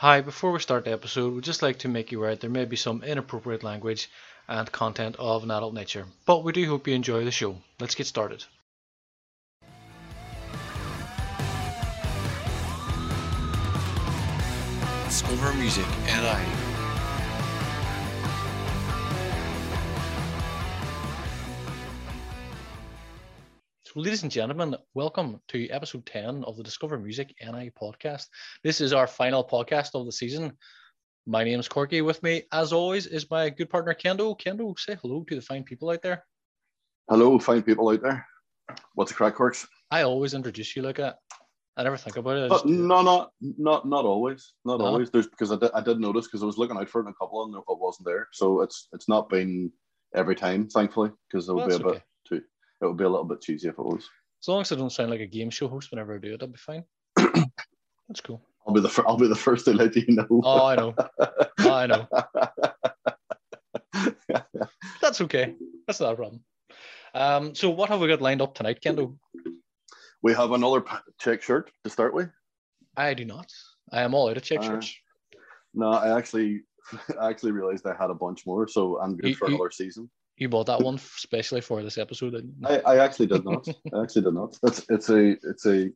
[0.00, 2.50] Hi, before we start the episode, we'd just like to make you aware that there
[2.50, 4.10] may be some inappropriate language
[4.46, 7.56] and content of an adult nature, but we do hope you enjoy the show.
[7.80, 8.44] Let's get started.
[15.08, 16.65] Discover Music NI.
[23.96, 28.26] So, ladies and gentlemen, welcome to episode 10 of the Discover Music NI podcast.
[28.62, 30.52] This is our final podcast of the season.
[31.26, 32.02] My name is Corky.
[32.02, 34.34] With me, as always, is my good partner Kendall.
[34.34, 36.26] Kendall, say hello to the fine people out there.
[37.08, 38.26] Hello, fine people out there.
[38.96, 39.66] What's the crack, Corks?
[39.90, 41.16] I always introduce you like that.
[41.78, 42.40] I never think about it.
[42.40, 44.88] I uh, just no, not not not always, not No?
[44.88, 45.10] always.
[45.10, 47.12] There's because I did, I did notice because I was looking out for it in
[47.12, 48.28] a couple and it wasn't there.
[48.34, 49.72] So it's it's not been
[50.14, 52.02] every time, thankfully, because it would Well, be a that's bit
[52.80, 54.08] It would be a little bit cheesy if it was.
[54.42, 56.40] As long as I don't sound like a game show host whenever I do it,
[56.40, 56.84] that'll be fine.
[58.08, 58.42] That's cool.
[58.66, 60.26] I'll be the fir- I'll be the first to let you know.
[60.44, 60.94] Oh, I know.
[61.18, 61.26] Oh,
[61.72, 62.08] I know.
[65.00, 65.54] That's okay.
[65.86, 66.42] That's not a problem.
[67.14, 69.18] Um, so what have we got lined up tonight, Kendall?
[70.22, 70.82] we have another
[71.20, 72.28] check shirt to start with.
[72.96, 73.50] I do not.
[73.92, 74.94] I am all out of check Uh, shirts.
[75.74, 76.62] No, I actually
[77.20, 79.70] I actually realized I had a bunch more, so I'm good You- for you- another
[79.70, 80.10] season.
[80.36, 82.30] You bought that one especially for this episode.
[82.30, 82.68] didn't you?
[82.68, 83.66] I, I actually did not.
[83.94, 84.56] I actually did not.
[84.62, 85.90] It's it's a it's a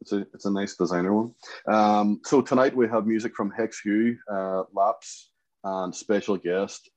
[0.00, 1.34] it's a it's a nice designer one.
[1.66, 5.30] Um, so tonight we have music from Hex Hugh, uh, Laps,
[5.64, 6.90] and special guest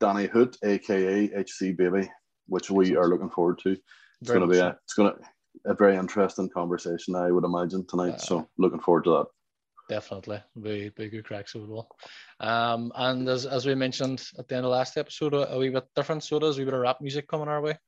[0.00, 2.10] Danny Hoot, aka HC Baby,
[2.46, 3.72] which we are looking forward to.
[4.20, 5.20] It's Very going to be a it's going to
[5.66, 8.14] a very interesting conversation, I would imagine tonight.
[8.14, 9.26] Uh, so looking forward to that.
[9.88, 10.42] Definitely.
[10.60, 11.88] Be, be good cracks as well.
[12.40, 15.70] Um, and as, as we mentioned at the end of last episode, a, a wee
[15.70, 16.22] bit different.
[16.22, 17.78] So there's a wee bit of rap music coming our way.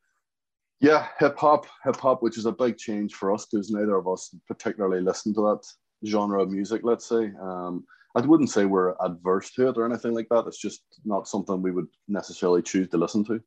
[0.80, 4.08] Yeah, hip hop, hip hop, which is a big change for us because neither of
[4.08, 6.80] us particularly listen to that genre of music.
[6.84, 7.84] Let's say, um,
[8.16, 10.46] I wouldn't say we're adverse to it or anything like that.
[10.46, 13.40] It's just not something we would necessarily choose to listen to.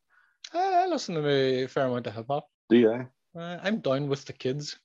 [0.53, 2.47] I, listen to a fair amount of hip hop.
[2.69, 3.07] Do you?
[3.35, 4.77] Uh, I'm down with the kids.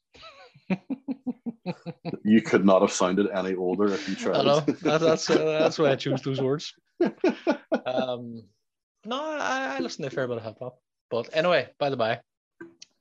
[2.24, 4.36] You could not have sounded any older if you tried.
[4.36, 6.74] I know that, that's uh, that's why I choose those words.
[7.86, 8.44] Um,
[9.04, 10.80] no, I, I listen to a fair bit of hip hop,
[11.10, 12.20] but anyway, by the by.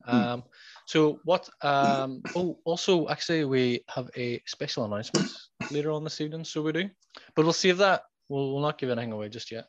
[0.06, 0.44] Um,
[0.86, 1.50] so what?
[1.62, 5.30] Um, oh, also, actually, we have a special announcement
[5.72, 6.46] later on this evening.
[6.46, 6.90] So we do,
[7.36, 8.04] but we'll save that.
[8.30, 9.66] We'll, we'll not give anything away just yet.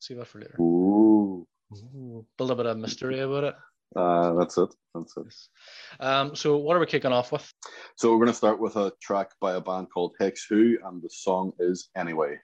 [0.00, 0.60] Save that for later.
[0.60, 3.54] Ooh, Ooh, build a bit of mystery about it.
[3.94, 4.74] Uh, that's it.
[4.94, 5.34] That's it.
[6.00, 7.52] Um, so what are we kicking off with?
[7.96, 11.02] So we're going to start with a track by a band called Hex Who, and
[11.02, 12.38] the song is Anyway.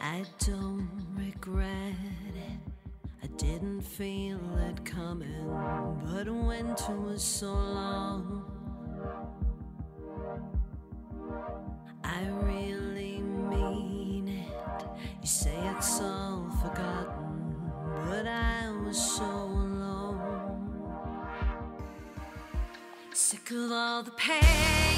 [0.00, 1.94] I don't regret
[2.34, 2.72] it.
[3.22, 5.48] I didn't feel it coming,
[6.04, 8.44] but winter was so long.
[12.04, 12.91] I really mean it.
[15.22, 17.70] You say it's all forgotten,
[18.08, 20.18] but I was so alone.
[23.12, 24.91] Sick of all the pain.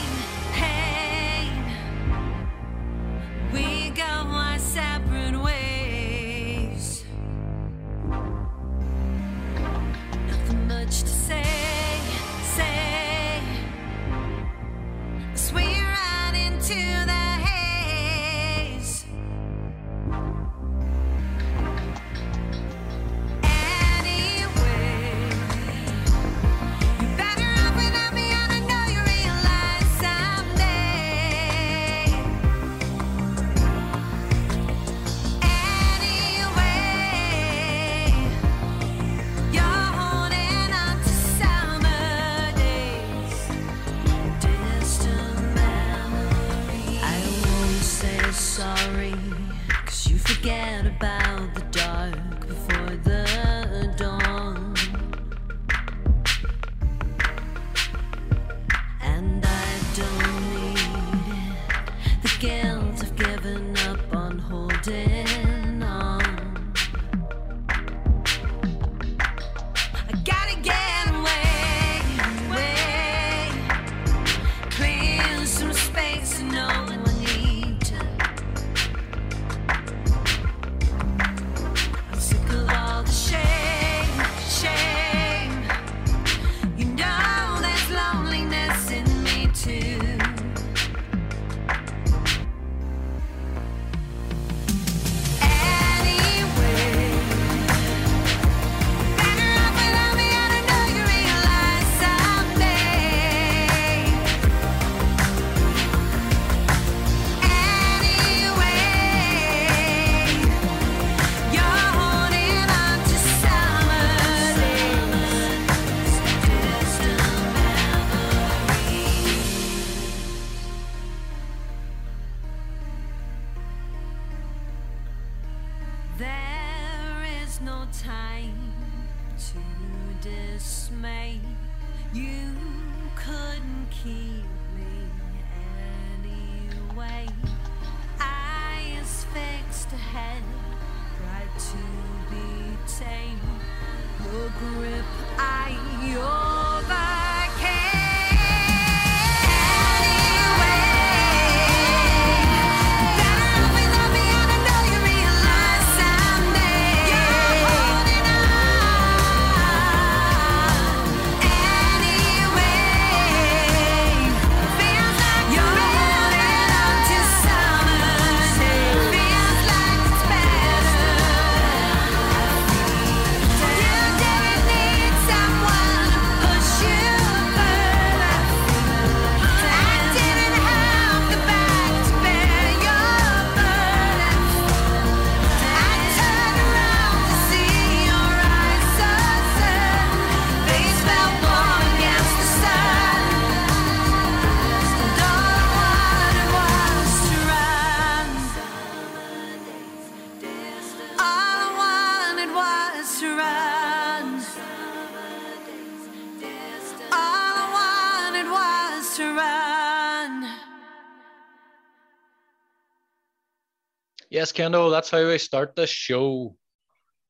[214.35, 216.57] Yes, Kendo, that's how we start the show.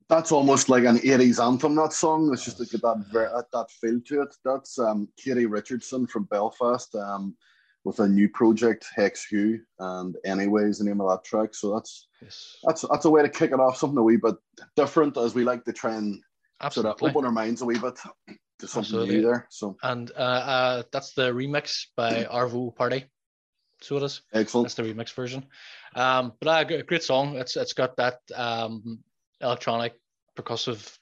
[0.08, 2.32] That's almost like an 80s anthem, that song.
[2.32, 4.34] It's just like that, ver- that, that feel to it.
[4.42, 7.36] That's um, Katie Richardson from Belfast um,
[7.84, 11.54] with a new project, Hex Hugh, and Anyway is the name of that track.
[11.54, 14.36] So that's Yes, that's that's a way to kick it off, something a wee bit
[14.74, 16.18] different as we like to try and
[16.70, 17.98] sort of open our minds a wee bit
[18.60, 19.16] to something Absolutely.
[19.16, 19.46] new there.
[19.50, 23.04] So And uh, uh, that's the remix by Arvo Party.
[23.84, 24.22] So it is.
[24.32, 24.64] excellent.
[24.64, 25.44] That's the remix version.
[25.94, 27.36] Um, but uh, great song.
[27.36, 29.00] It's it's got that um,
[29.40, 29.94] electronic,
[30.36, 30.96] percussive,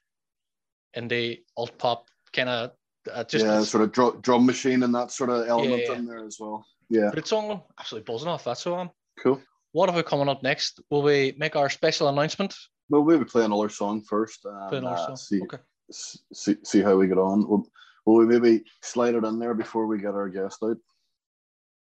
[0.96, 2.72] indie, alt pop kind of
[3.12, 3.44] uh, just.
[3.44, 5.94] yeah, sort of dr- drum machine and that sort of element yeah.
[5.94, 6.66] in there as well.
[6.88, 7.62] Yeah, Great song.
[7.78, 8.58] Absolutely buzzing off that.
[8.58, 8.90] So um,
[9.20, 9.40] cool.
[9.70, 10.80] what have we coming up next?
[10.90, 12.54] Will we make our special announcement?
[12.90, 14.44] Well, we would play another song first.
[14.44, 15.16] And, Play another uh, song.
[15.16, 15.58] See, Okay.
[15.92, 17.48] see, see how we get on.
[17.48, 17.64] Will,
[18.04, 20.76] will we maybe slide it in there before we get our guest out?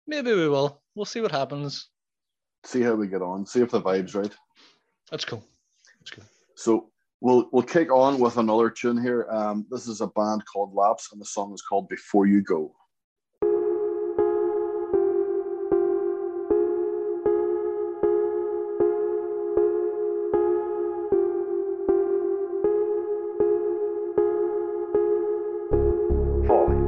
[0.08, 0.81] Maybe we will.
[0.96, 1.90] We'll see what happens.
[2.66, 3.46] See how we get on.
[3.46, 4.34] See if the vibe's right.
[5.10, 5.44] That's cool.
[6.00, 6.26] That's cool.
[6.56, 6.90] So
[7.22, 9.28] we'll we'll kick on with another tune here.
[9.30, 12.74] Um, this is a band called Laps, and the song is called "Before You Go."
[26.48, 26.84] falling.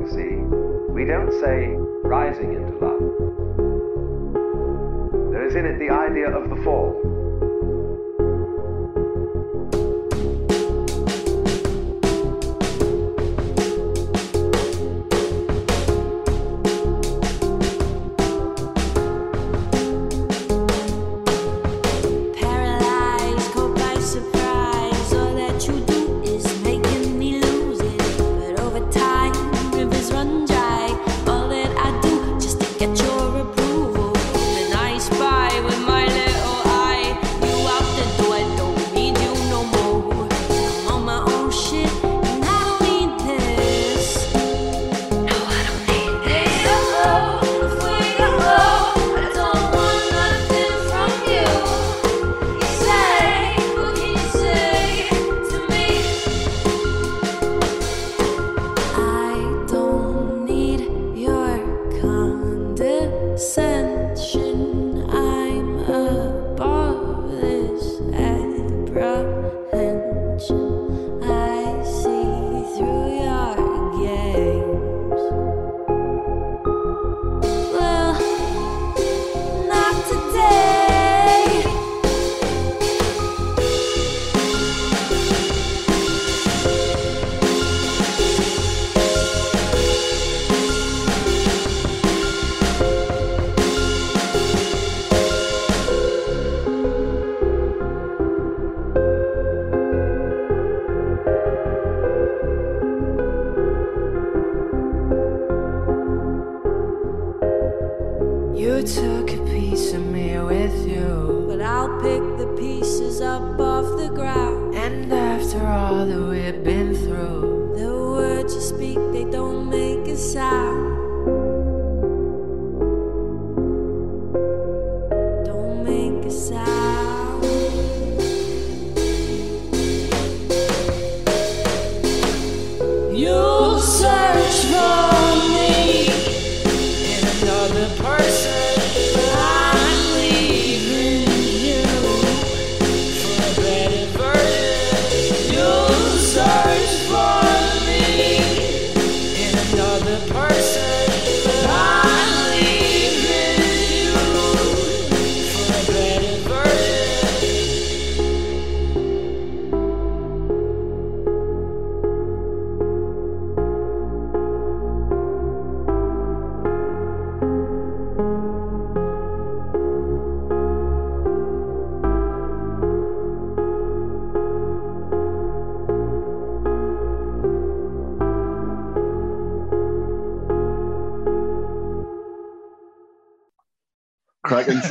[0.00, 1.81] You see, we don't say
[2.12, 3.00] rising into love.
[5.32, 7.21] There is in it the idea of the fall.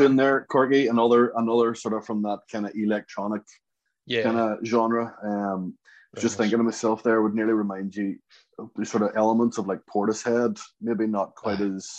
[0.08, 0.88] Tune there, Corky.
[0.88, 3.42] Another another sort of from that kind of electronic
[4.06, 4.24] Yeah.
[4.24, 5.16] kind of genre.
[5.24, 5.78] Um,
[6.14, 6.44] very just much.
[6.46, 8.18] thinking to myself there would nearly remind you
[8.60, 11.90] of the sort of elements of like Portishead, maybe not quite as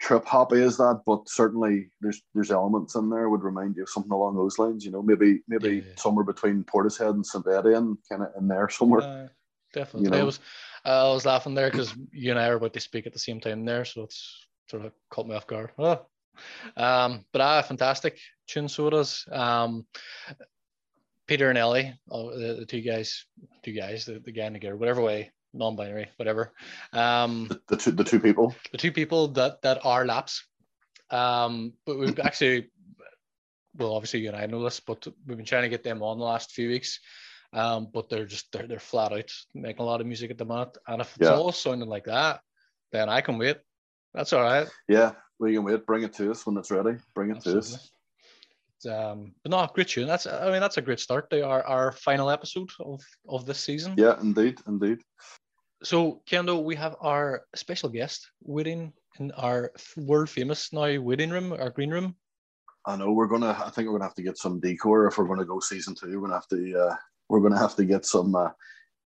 [0.00, 3.88] trip hoppy as that, but certainly there's there's elements in there would remind you of
[3.90, 4.84] something along those lines.
[4.84, 5.92] You know, maybe maybe Yeah.
[5.96, 7.46] somewhere between Portishead and St.
[7.46, 9.02] Etienne, kind of in there somewhere.
[9.02, 9.28] Uh,
[9.74, 10.10] definitely.
[10.10, 10.18] know?
[10.18, 10.40] I was
[10.86, 13.18] uh, I was laughing there because you and I are about to speak at the
[13.18, 15.72] same time there, so it's sort of caught me off guard.
[15.78, 16.06] Oh.
[16.76, 19.24] Um, but ah, fantastic tune sodas.
[19.30, 19.86] Um,
[21.26, 23.26] Peter and Ellie, oh, the, the two guys,
[23.62, 26.52] two guys, the, the guy and the girl, whatever way, non-binary, whatever.
[26.92, 28.54] Um, the two the two people.
[28.72, 30.46] the two people that that are laps.
[31.10, 32.70] Um, but we've actually,
[33.76, 36.18] well, obviously you and I know this, but we've been trying to get them on
[36.18, 37.00] the last few weeks.
[37.52, 40.44] Um, but they're just they're they're flat out making a lot of music at the
[40.44, 41.34] moment, and if it's Yeah.
[41.36, 42.40] all sounding like that,
[42.92, 43.56] then I can wait.
[44.14, 44.68] That's all right.
[44.86, 45.86] Yeah, we can wait.
[45.86, 46.98] Bring it to us when it's ready.
[47.14, 47.90] Bring it to us.
[48.88, 50.06] Um, but no, great tune.
[50.06, 51.28] That's I mean that's a great start.
[51.30, 53.94] They are our final episode of of this season.
[53.96, 54.98] Yeah, indeed, indeed.
[55.82, 61.52] So, Kendo, we have our special guest waiting in our world famous now waiting room,
[61.52, 62.16] our green room.
[62.86, 63.56] I know we're gonna.
[63.64, 66.20] I think we're gonna have to get some decor if we're gonna go season two.
[66.20, 66.80] We're gonna have to.
[66.80, 66.96] Uh,
[67.28, 68.50] we're gonna have to get some uh,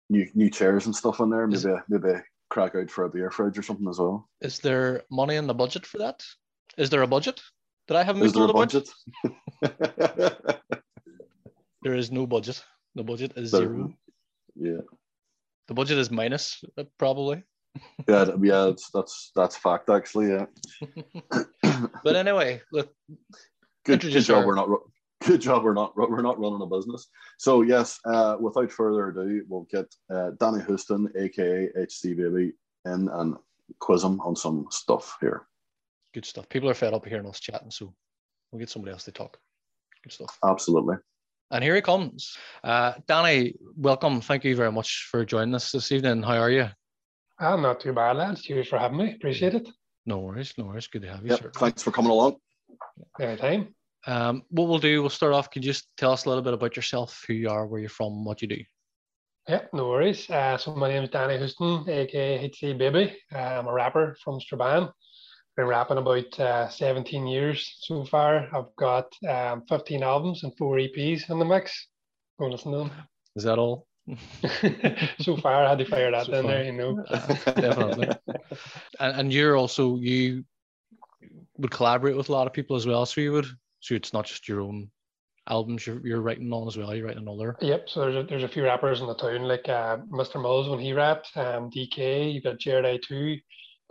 [0.10, 1.48] new new chairs and stuff in there.
[1.48, 2.22] Maybe maybe
[2.52, 4.28] crack out for a beer fridge or something as well.
[4.42, 6.22] Is there money in the budget for that?
[6.78, 7.42] Is there a budget?
[7.88, 8.84] Did I have Is moved there all a the
[9.64, 10.62] budget?
[11.84, 12.64] There is no budget.
[12.94, 13.94] The budget is There- zero.
[14.56, 14.82] yeah,
[15.68, 17.42] The budget is minus, uh, probably.
[18.08, 18.66] yeah, yeah.
[18.68, 20.30] That's that's that's fact actually.
[20.30, 20.46] Yeah.
[22.04, 22.94] But anyway, look,
[23.86, 24.40] good, good job.
[24.40, 24.70] our- We're not.
[25.22, 25.64] Ru- Good job.
[25.64, 25.96] We're not.
[25.96, 27.08] We're not running a business.
[27.38, 28.00] So yes.
[28.06, 32.54] Uh, without further ado, we'll get uh, Danny Houston, aka HC Baby,
[32.86, 33.36] in and
[33.80, 35.48] quiz him on some stuff here.
[36.14, 36.50] good stuff.
[36.50, 37.94] People are fed up hearing us chatting, so
[38.52, 39.38] we'll get somebody else to talk.
[40.04, 40.38] Good stuff.
[40.44, 40.96] Absolutely.
[41.52, 42.38] And here he comes.
[42.64, 44.22] Uh, Danny, welcome.
[44.22, 46.24] Thank you very much for joining us this evening.
[46.24, 46.68] How are you?
[47.40, 48.42] Ah, not too bad, lads.
[48.42, 49.14] Cheers for having me.
[49.16, 49.68] Appreciate it.
[50.06, 50.88] No worries, no worries.
[50.88, 51.40] Good to have you, Yep.
[51.42, 51.52] sir.
[51.56, 52.38] Thanks for coming along.
[53.20, 53.76] Anytime.
[54.08, 55.52] Um, what we'll do, we'll start off.
[55.52, 57.90] Can you just tell us a little bit about yourself, who you are, where you're
[57.90, 58.64] from, what you do?
[59.48, 60.30] Yeah, no worries.
[60.30, 63.16] Uh, so my name is Danny Houston, aka HC Baby.
[63.34, 64.90] Uh, I'm a rapper from Strabane.
[65.58, 68.48] Been rapping about uh, 17 years so far.
[68.56, 71.88] I've got um, 15 albums and four EPs in the mix.
[72.40, 72.92] Go listen to them.
[73.36, 73.88] Is that all?
[75.20, 76.52] so far, I had to fire that So in far.
[76.52, 77.04] there, you know.
[77.10, 78.10] Uh, definitely.
[79.00, 80.44] And, and you're also you
[81.58, 83.06] would collaborate with a lot of people as well.
[83.06, 83.48] So you would.
[83.82, 84.90] So it's not just your own
[85.50, 86.96] albums you're, you're writing on as well.
[86.96, 87.56] You're writing another.
[87.62, 90.42] Yep, so there's a, there's a few rappers in the town, like uh, Mr.
[90.42, 93.42] Mills when he rapped, um, DK, you've got Jared I2,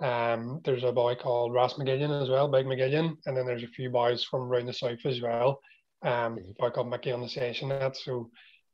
[0.02, 3.68] um, there's a boy called Ross McGillian as well, Big McGillian, and then there's a
[3.68, 5.60] few boys from around the south as well,
[6.02, 8.30] um, a boy called Mickey on the session, that, so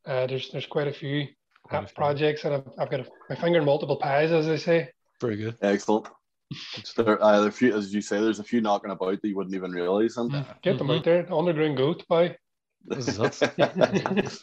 [0.06, 1.26] uh, there's there's quite a few
[1.68, 4.56] Quite a projects, and I've, I've got a, my finger in multiple pies, as they
[4.56, 4.88] say.
[5.20, 5.56] Very good.
[5.62, 6.06] Excellent.
[6.50, 7.06] Good stuff.
[7.06, 9.28] There, uh, there are a few, as you say, there's a few knocking about that
[9.28, 10.16] you wouldn't even realize.
[10.16, 12.36] And Get them out there, underground goat, boy.
[12.84, 14.42] This is it.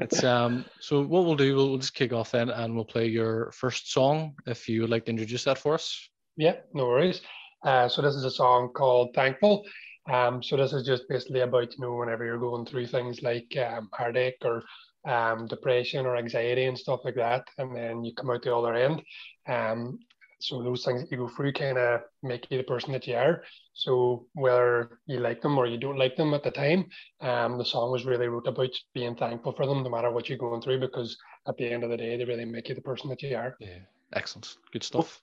[0.00, 0.64] It's um.
[0.80, 3.92] So what we'll do, we'll, we'll just kick off then, and we'll play your first
[3.92, 4.34] song.
[4.46, 6.08] If you would like to introduce that for us.
[6.36, 7.20] Yeah, no worries.
[7.62, 9.64] Uh, so this is a song called Thankful.
[10.10, 13.56] Um, so this is just basically about, you know, whenever you're going through things like
[13.56, 14.62] um, heartache or
[15.06, 18.74] um, depression or anxiety and stuff like that, and then you come out the other
[18.74, 19.02] end.
[19.46, 19.98] Um,
[20.44, 23.16] so those things that you go through kind of make you the person that you
[23.16, 23.42] are.
[23.72, 26.86] So whether you like them or you don't like them at the time,
[27.22, 30.36] um, the song was really wrote about being thankful for them no matter what you're
[30.36, 31.16] going through, because
[31.48, 33.56] at the end of the day, they really make you the person that you are.
[33.58, 33.78] Yeah.
[34.12, 34.56] Excellent.
[34.70, 35.22] Good stuff.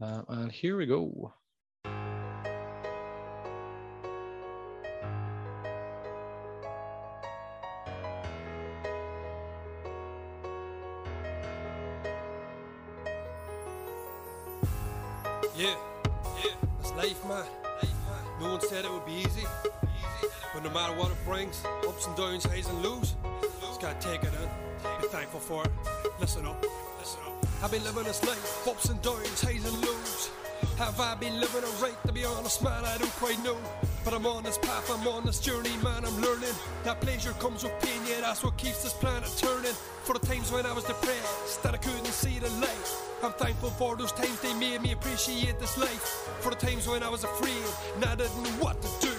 [0.00, 1.32] Uh, and here we go.
[15.62, 15.76] Yeah,
[16.42, 16.50] yeah,
[16.80, 17.44] that's life, man.
[18.40, 19.46] No one said it would be easy.
[20.52, 23.14] But no matter what it brings, ups and downs, highs and lows,
[23.60, 25.00] just gotta take it in.
[25.00, 25.70] Be thankful for it.
[26.18, 26.60] Listen up,
[26.98, 27.46] listen up.
[27.62, 30.30] I've been living this life, ups and downs, highs and lows.
[30.78, 32.06] Have I been living it right?
[32.06, 33.56] To be honest, man, I don't quite know.
[34.04, 36.56] But I'm on this path, I'm on this journey, man, I'm learning.
[36.82, 39.74] That pleasure comes with pain, yeah, that's what keeps this planet turning.
[40.02, 43.11] For the times when I was depressed, that I couldn't see the light.
[43.22, 46.28] I'm thankful for those times they made me appreciate this life.
[46.40, 47.62] For the times when I was afraid,
[47.94, 49.12] and I didn't know what to do.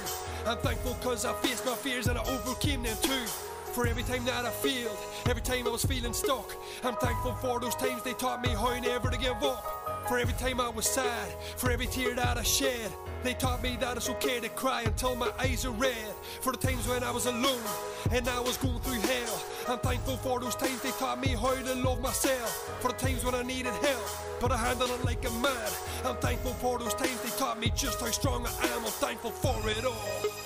[0.45, 3.25] I'm thankful cause I faced my fears and I overcame them too.
[3.72, 7.62] For every time that I failed, every time I was feeling stuck, I'm thankful for
[7.62, 10.05] those times they taught me how never to give up.
[10.10, 12.91] For every time I was sad, for every tear that I shed,
[13.24, 16.13] they taught me that it's okay to cry until my eyes are red.
[16.41, 17.63] For the times when I was alone
[18.12, 21.55] and I was going through hell, I'm thankful for those times they taught me how
[21.55, 22.50] to love myself.
[22.82, 24.05] For the times when I needed help,
[24.41, 25.72] but I handled it like a man.
[26.03, 28.84] I'm thankful for those times they taught me just how strong I am.
[28.84, 30.42] I'm thankful for it all.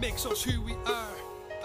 [0.00, 1.16] Makes us who we are.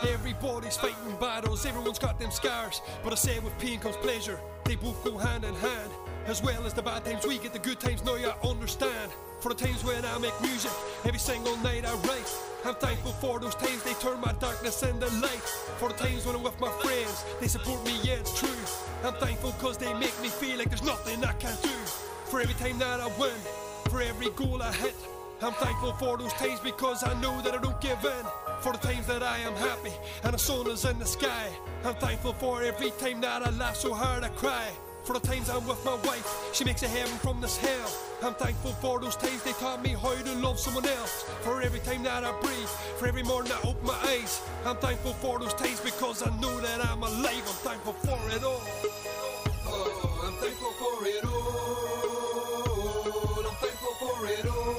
[0.07, 2.81] Everybody's fighting battles, everyone's got them scars.
[3.03, 5.89] But I say with pain comes pleasure, they both go hand in hand.
[6.25, 9.11] As well as the bad times, we get the good times, now I understand.
[9.39, 10.71] For the times when I make music,
[11.05, 12.35] every single night I write.
[12.65, 15.47] I'm thankful for those times they turn my darkness into light.
[15.77, 18.49] For the times when I'm with my friends, they support me, yeah, it's true.
[19.03, 21.69] I'm thankful cause they make me feel like there's nothing I can't do.
[22.29, 23.35] For every time that I win,
[23.89, 24.95] for every goal I hit.
[25.43, 28.25] I'm thankful for those times because I know that I don't give in.
[28.61, 29.91] For the times that I am happy
[30.23, 31.49] and the sun is in the sky.
[31.83, 34.69] I'm thankful for every time that I laugh so hard I cry.
[35.03, 37.91] For the times I'm with my wife, she makes a heaven from this hell.
[38.21, 41.23] I'm thankful for those times they taught me how to love someone else.
[41.41, 44.41] For every time that I breathe, for every morning I open my eyes.
[44.63, 47.43] I'm thankful for those times because I know that I'm alive.
[47.45, 48.61] I'm thankful for it all.
[49.65, 51.83] Oh, I'm thankful for it all.
[53.45, 54.72] I'm thankful for it all.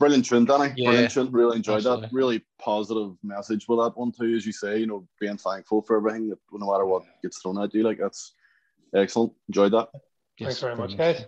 [0.00, 0.72] Brilliant tune, Danny.
[0.76, 1.30] Yeah, Brilliant tune.
[1.30, 2.08] Really enjoyed that.
[2.10, 4.78] Really positive message with that one too, as you say.
[4.78, 7.82] You know, being thankful for everything, no matter what gets thrown at you.
[7.82, 8.32] Like that's
[8.96, 9.34] excellent.
[9.48, 9.88] Enjoyed that.
[10.38, 11.26] Thanks very much, guys.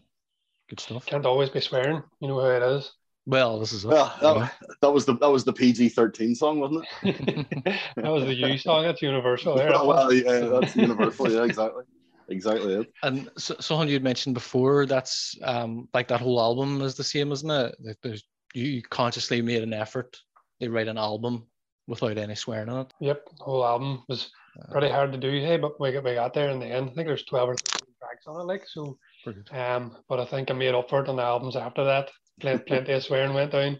[0.71, 1.05] Good stuff.
[1.05, 2.03] Can't always be swearing.
[2.21, 2.91] You know how it is.
[3.27, 3.89] Well, this is it.
[3.89, 7.47] Well, that, that was the that was the PG thirteen song, wasn't it?
[7.97, 8.85] that was the U song.
[8.85, 9.55] That's universal.
[9.55, 9.71] There.
[9.85, 11.31] well, yeah, that's universal.
[11.31, 11.85] Yeah, exactly,
[12.31, 12.93] exactly it.
[13.03, 17.33] And so, something you'd mentioned before, that's um, like that whole album is the same,
[17.33, 17.77] isn't it?
[18.03, 20.17] There's, you consciously made an effort
[20.61, 21.47] to write an album
[21.87, 22.93] without any swearing on it.
[23.01, 24.31] Yep, the whole album was
[24.71, 25.31] pretty hard to do.
[25.31, 26.91] Hey, but we got we got there in the end.
[26.91, 28.99] I think there's twelve or thirteen tracks on it, like so.
[29.25, 29.55] Brilliant.
[29.55, 32.11] Um, but I think I made up for it on the albums after that.
[32.41, 33.79] Plenty, plenty of swearing went down.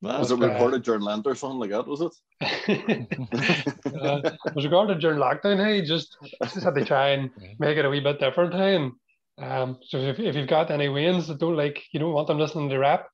[0.00, 1.86] Was it Uh, recorded during Lent or something like that?
[1.86, 2.12] Was it?
[4.00, 5.62] uh, was regarded during lockdown.
[5.62, 8.54] Hey, just just had to try and make it a wee bit different.
[8.54, 8.92] Hey, and
[9.38, 12.38] um, so if, if you've got any wins that don't like, you don't want them
[12.38, 13.08] listening to rap,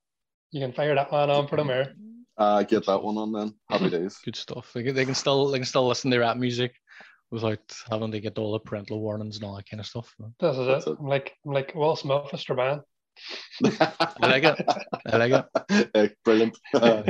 [0.54, 1.66] you can fire that one on for them.
[1.66, 1.92] Here.
[2.38, 3.54] Uh, get that one on then.
[3.68, 4.18] Happy days.
[4.24, 4.70] Good stuff.
[4.72, 6.72] They can, they can still they can still listen to rap music
[7.32, 7.58] without
[7.90, 10.14] having to get all the parental warnings and all that kind of stuff.
[10.40, 10.90] This is That's it.
[10.90, 10.96] it.
[11.00, 12.56] I'm like I'm like Will Smith, Mr.
[12.56, 12.80] Man.
[13.64, 14.66] I like it.
[15.06, 15.90] I like it.
[15.94, 16.56] Eh, Brilliant.
[16.74, 17.02] Yeah.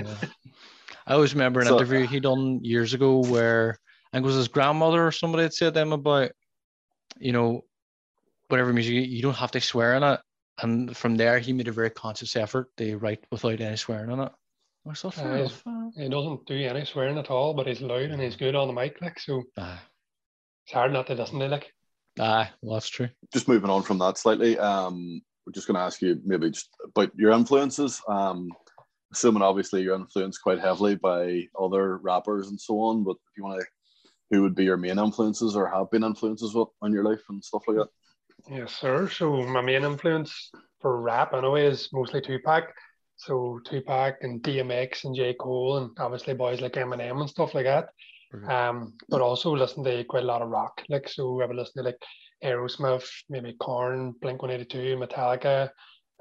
[1.07, 3.79] I always remember an So- interview he done years ago where
[4.13, 6.31] I think it was his grandmother or somebody had said to him about,
[7.19, 7.65] you know,
[8.49, 10.21] whatever music you- you don't have to swear in it.
[10.63, 14.21] And from there, he made a very conscious effort to write without any swearing in
[14.21, 14.33] it.
[14.89, 18.21] I thought, fair uh, He doesn't do any swearing at all, but he's loud and
[18.21, 19.43] he's good on the mic, like so.
[19.59, 19.79] Aye,
[20.67, 21.73] It's hard not to listen to like.
[22.21, 23.09] aye, well, that's true.
[23.33, 26.69] just moving on from that slightly, um, we're just going to ask you maybe just
[26.85, 28.01] about your influences.
[28.09, 28.51] Um,
[29.13, 33.45] assuming obviously you're influenced quite heavily by other rappers and so on, but if you
[33.45, 33.67] want to,
[34.31, 37.63] who would be your main influences or have been influences on your life and stuff
[37.69, 37.89] like that?
[38.51, 39.09] Yes, sir.
[39.09, 42.65] So my main influence for rap anyway is mostly Tupac.
[43.17, 45.35] So Tupac and DMX and J.
[45.35, 47.89] Cole and obviously boys like Eminem and stuff like that.
[48.33, 48.53] Very good.
[48.53, 50.83] Um, but also listen to quite a lot of rock.
[50.89, 51.99] Like so, I would listen to like
[52.43, 55.71] Aerosmith, maybe Korn, Blink One Eighty Two, Metallica,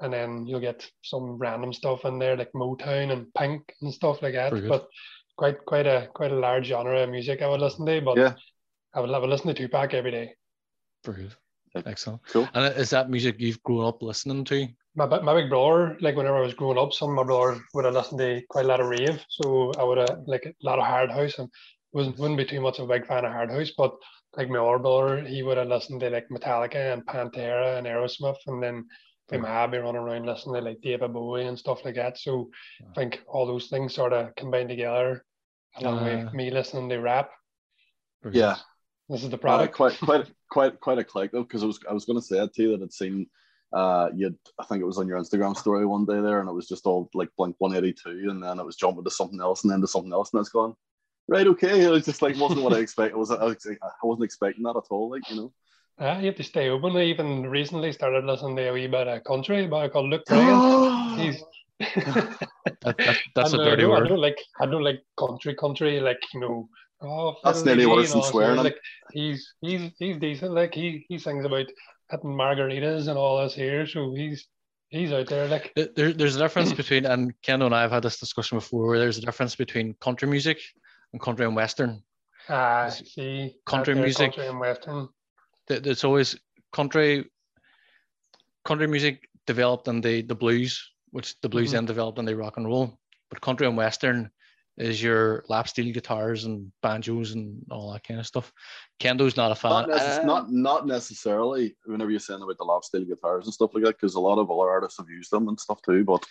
[0.00, 4.22] and then you'll get some random stuff in there like Motown and Pink and stuff
[4.22, 4.52] like that.
[4.68, 4.86] But
[5.36, 8.00] quite quite a quite a large genre of music I would listen to.
[8.00, 8.34] But Yeah.
[8.94, 10.34] I would, I would listen to Tupac every day.
[11.04, 11.34] Very good.
[11.74, 12.20] Like- Excellent.
[12.28, 12.48] Cool.
[12.54, 14.68] And is that music you've grown up listening to?
[14.96, 17.84] my, my big brother, like whenever I was growing up, some of my brothers would
[17.84, 19.24] have listened to quite a lot of rave.
[19.28, 21.48] So I would have like a lot of hard house and
[21.92, 23.92] wasn't wouldn't be too much of a big fan of hard house, but
[24.36, 28.36] like my older brother, he would have listened to like Metallica and Pantera and Aerosmith
[28.46, 28.86] and then
[29.32, 32.16] my mom be running around listening to like David Bowie and stuff like that.
[32.18, 32.50] So
[32.88, 35.24] I think all those things sort of combined together
[35.78, 37.30] along Uh, with me listening to rap.
[38.30, 38.56] Yeah.
[39.08, 39.74] This is the Uh, product.
[39.74, 42.38] quite quite quite quite a click though, because I was I was going to say
[42.42, 43.26] it to you that I'd seen
[43.72, 44.26] uh you
[44.60, 46.86] I think it was on your Instagram story one day there, and it was just
[46.86, 49.70] all like Blink One Eighty Two, and then it was jumping to something else, and
[49.72, 50.74] then to something else, and it's gone.
[51.26, 51.80] Right, okay.
[51.84, 53.16] It was just like wasn't what I expected.
[53.16, 55.10] I was I, was, I wasn't expecting that at all.
[55.10, 55.52] Like you know.
[55.96, 56.96] Uh, you have to stay open.
[56.96, 61.18] I even recently started listening to a wee bit of country by called Luke Bryan.
[61.22, 61.38] He's
[61.80, 65.54] That, that, that's And a I dirty don't- I don't like I don't like country
[65.54, 66.68] country like you know.
[67.04, 68.56] Oh, That's fiddle-dee nearly and worse than all swearing.
[68.56, 68.76] Like
[69.12, 70.52] he's he's he's decent.
[70.52, 71.66] Like he he sings about
[72.10, 73.86] hitting margaritas and all this here.
[73.86, 74.46] So he's
[74.88, 75.46] he's out there.
[75.48, 78.58] Like There- There, there's a difference between, and Kendo and I have had this discussion
[78.58, 80.60] before, where there's a difference between country music
[81.12, 82.02] and country and western.
[82.48, 85.08] uh, see country music- country and western.
[85.68, 86.36] Th- There's always
[86.72, 87.24] country,
[88.64, 91.72] country music developed in the the blues, which the blues Mhm.
[91.72, 92.98] then developed in the rock and roll.
[93.30, 94.30] But country and western
[94.76, 98.52] is your lap steel guitars and banjos and all that kind of stuff.
[98.98, 99.70] Kendo's not a fan.
[99.70, 101.76] Not, necess- Uh, not not necessarily.
[101.84, 104.38] Whenever you're saying about the lap steel guitars and stuff like that, because a lot
[104.38, 106.04] of other artists have used them and stuff too.
[106.04, 106.24] But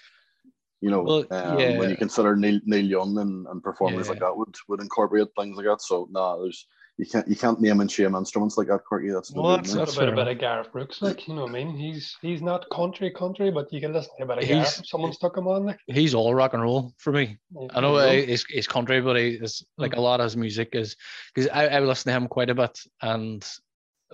[0.82, 1.78] you know, Well, um, yeah.
[1.78, 5.56] when you consider Neil, Neil Young and, and performers like that would would incorporate things
[5.56, 5.82] like that.
[5.82, 9.10] So no, there's you can't you can't name and shame instruments like that, Corky.
[9.10, 9.80] That's no Well, good, that's- mate.
[9.80, 11.02] What that's about a fair bit of Garth Brooks?
[11.02, 11.76] Like you know what I mean?
[11.76, 14.80] He's he's not country country, but you can listen to a bit of He's- Gareth.
[14.82, 15.66] if Someone stuck him on.
[15.66, 17.38] Like he's all rock and roll for me.
[17.72, 20.38] I know you uh, he's, he's country, but he is like a lot of his
[20.38, 20.96] music is
[21.34, 23.44] because I, I listen to him quite a bit, and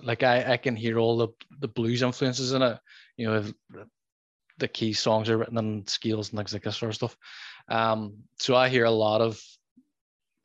[0.02, 2.78] like I, I can hear all the the blues influences in it.
[3.18, 3.52] You know, if
[4.56, 7.16] the key songs are written in scales and things like this sort of stuff.
[7.68, 9.38] Um, so I hear a lot of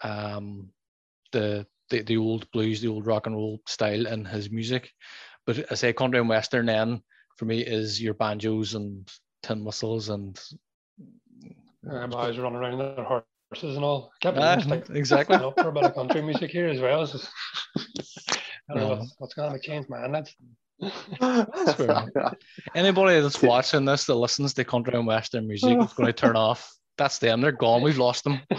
[0.02, 0.69] um
[1.32, 4.91] the the, the old blues, the old rock and roll style in his music.
[5.45, 7.02] But I say country and western then
[7.38, 9.10] for me is your banjos and
[9.43, 10.39] tin whistles and
[11.84, 14.12] boys running around their horses and all.
[14.24, 15.36] Ah, like exactly.
[15.36, 17.06] up for a bit of country music here as well.
[17.06, 17.30] Just-
[18.67, 20.12] I don't know what's, what's going to change, man.
[20.12, 20.36] That's
[21.19, 21.80] That's.
[22.76, 26.36] Anybody that's watching this that listens to country and western music is going to turn
[26.36, 26.74] off.
[26.98, 27.41] That's them.
[27.41, 27.82] They're gone.
[27.82, 28.39] We've lost them.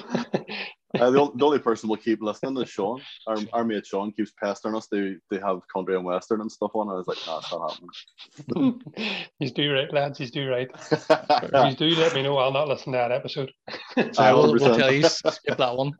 [1.00, 3.00] Uh, the, the only person we'll keep listening is Sean.
[3.26, 6.72] Our, our mate Sean keeps pestering us They to have country and western and stuff
[6.74, 6.88] on.
[6.88, 9.22] I was like, nah, it's not happening.
[9.38, 10.18] he's do right, lads.
[10.18, 10.68] He's do right.
[11.66, 12.36] He's do let me know.
[12.38, 13.52] I'll not listen to that episode.
[13.96, 15.92] So I will, we'll tell you skip that one.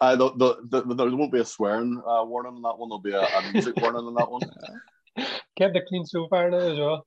[0.00, 2.88] Uh, the, the, the, there won't be a swearing uh, warning on that one.
[2.88, 4.42] There'll be a, a music warning on that one.
[5.58, 7.06] Kept the clean so far now as well.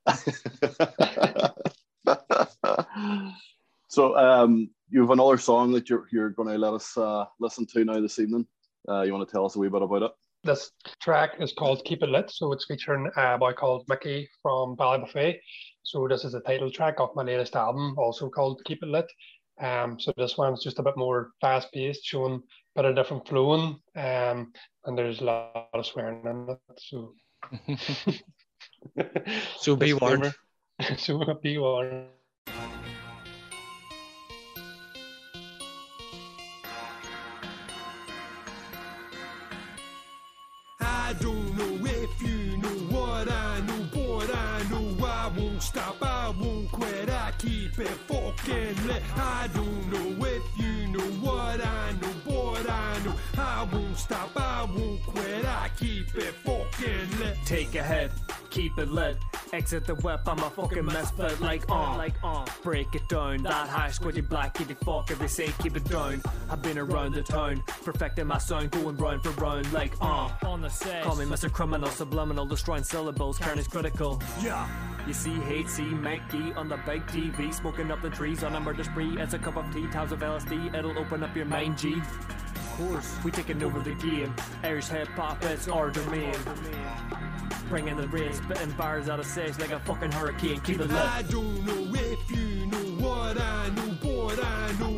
[3.87, 7.65] so um, you have another song that you're you're going to let us uh, listen
[7.67, 8.45] to now this evening.
[8.87, 10.11] Uh, you want to tell us a wee bit about it?
[10.43, 12.31] This track is called Keep It Lit.
[12.31, 15.37] So it's featuring a boy called Mickey from Ballybofey.
[15.83, 19.11] So this is the title track of my latest album, also called Keep It Lit.
[19.61, 22.41] Um, so this one's just a bit more fast paced, showing
[22.75, 23.79] a bit of different flowing.
[23.95, 24.51] Um,
[24.85, 26.59] and there's a lot of swearing in it.
[26.79, 27.13] So
[29.59, 30.33] So be warned.
[30.79, 30.97] Disclaimer.
[30.97, 32.07] so be warned.
[47.81, 49.01] Keep fucking lit.
[49.15, 54.29] I don't know if you know what I know, but I know I won't stop,
[54.35, 57.37] I won't quit, I keep it fucking lit.
[57.43, 58.11] Take a hit,
[58.51, 59.17] keep it lit.
[59.53, 62.45] Exit the web, I'm a fucking mess, but like on, like on.
[62.63, 64.75] Break it down, that high squidgy black kitty
[65.09, 66.21] if they say keep it down.
[66.49, 70.31] I've been around the town, perfecting my sound, going round for round, like on.
[70.43, 71.03] On the set.
[71.03, 71.51] Call me Mr.
[71.51, 74.21] Criminal, subliminal, destroying syllables, carnage critical.
[74.41, 74.67] Yeah.
[75.07, 78.59] You see, hate, see, Mikey on the big TV, smoking up the trees on a
[78.59, 79.17] murder spree.
[79.19, 82.01] It's a cup of tea, towels of LSD, it'll open up your mind, G.
[82.77, 84.33] Course, we taking over the game.
[84.63, 86.35] Irish hip hop, it's our domain.
[87.69, 90.59] Bringing the rain, spitting bars out of six like a fucking hurricane.
[90.61, 90.91] Keep it lit.
[90.91, 94.90] I don't know if you know what I know, but I know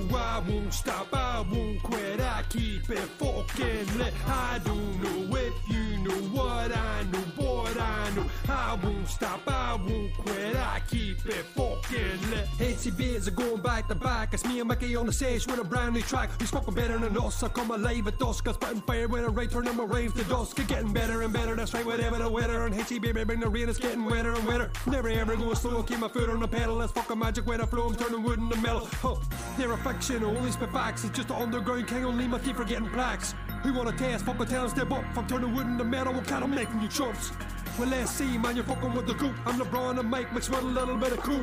[0.47, 4.13] won't stop, I won't quit, I keep it fucking lit.
[4.27, 9.41] I don't know if you know what I know, but I know I won't stop,
[9.47, 12.47] I won't quit, I keep it fucking lit.
[12.59, 15.63] ACBs are going back to back, it's me and Mickey on the stage with a
[15.63, 16.29] brand new track.
[16.39, 17.43] Who's fucking better than us?
[17.43, 20.23] I come alive at dusk, I spitting fire when I right turning my raves to
[20.25, 20.59] dusk.
[20.59, 22.65] It's getting better and better, that's right, whatever the weather.
[22.65, 24.71] And baby, bring the rain, it's getting wetter and wetter.
[24.87, 27.65] Never ever go slow, keep my foot on the pedal, that's fucking magic when I
[27.65, 28.87] flow, I'm turning wood into metal.
[29.01, 29.15] Huh.
[29.57, 32.89] Never fiction, only spit facts, it's just the underground king, only my teeth for getting
[32.89, 33.35] plaques.
[33.63, 34.25] Who wanna test?
[34.25, 35.03] Fucking tell step up.
[35.13, 37.31] From turning wood into metal, what kind of making you chumps?
[37.77, 39.35] Well, let's see, man, you're fucking with the goop.
[39.45, 41.41] I'm LeBron and Mike mixed with a little bit of cool.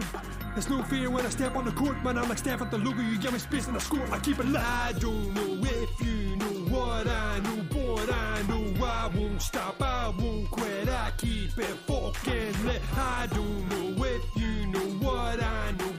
[0.55, 2.19] There's no fear when I step on the court, man.
[2.19, 3.03] I'm like Steph at the Luger.
[3.03, 4.05] You give me space and I score.
[4.13, 4.63] I keep it live.
[4.65, 9.81] I don't know if you know what I know, but I know I won't stop.
[9.81, 10.89] I won't quit.
[10.89, 12.83] I keep it fucking lit.
[12.97, 15.90] I don't know if you know what I know,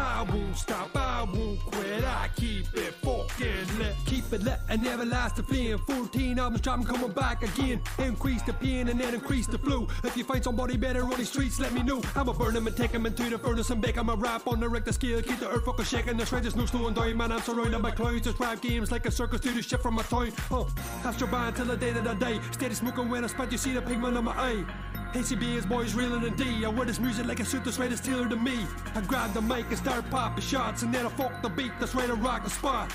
[0.00, 0.90] I won't stop.
[0.96, 2.04] I won't quit.
[2.04, 3.94] I keep it fucking lit.
[4.06, 5.78] Keep it lit and never last the flame.
[5.78, 7.80] 14 albums dropping, coming back again.
[7.98, 9.88] Increase the pain and then increase the flow.
[10.04, 12.00] If you find somebody better on these streets, let me know.
[12.16, 14.60] I'ma burn them and take them into the furnace and bake 'em a rap on
[14.60, 15.22] the Richter scale.
[15.22, 16.16] Keep the earth fucking shaking.
[16.16, 17.32] The shreds, no slowing down, man.
[17.32, 18.22] I'm surrounded by clouds.
[18.22, 19.40] Just rap games like a circus.
[19.40, 20.32] Do the shit from my town.
[20.50, 20.68] Oh,
[21.04, 22.40] after band till the day that I die.
[22.52, 23.52] Steady smoking when I spit.
[23.52, 24.64] You see the pigment on my eye.
[25.12, 26.64] ACB is boys reeling in D.
[26.64, 28.64] I wear this music like a suit that's right, tailored to me.
[28.94, 31.96] I grab the mic and start popping shots, and then I fuck the beat that's
[31.96, 32.92] right to rock the spot.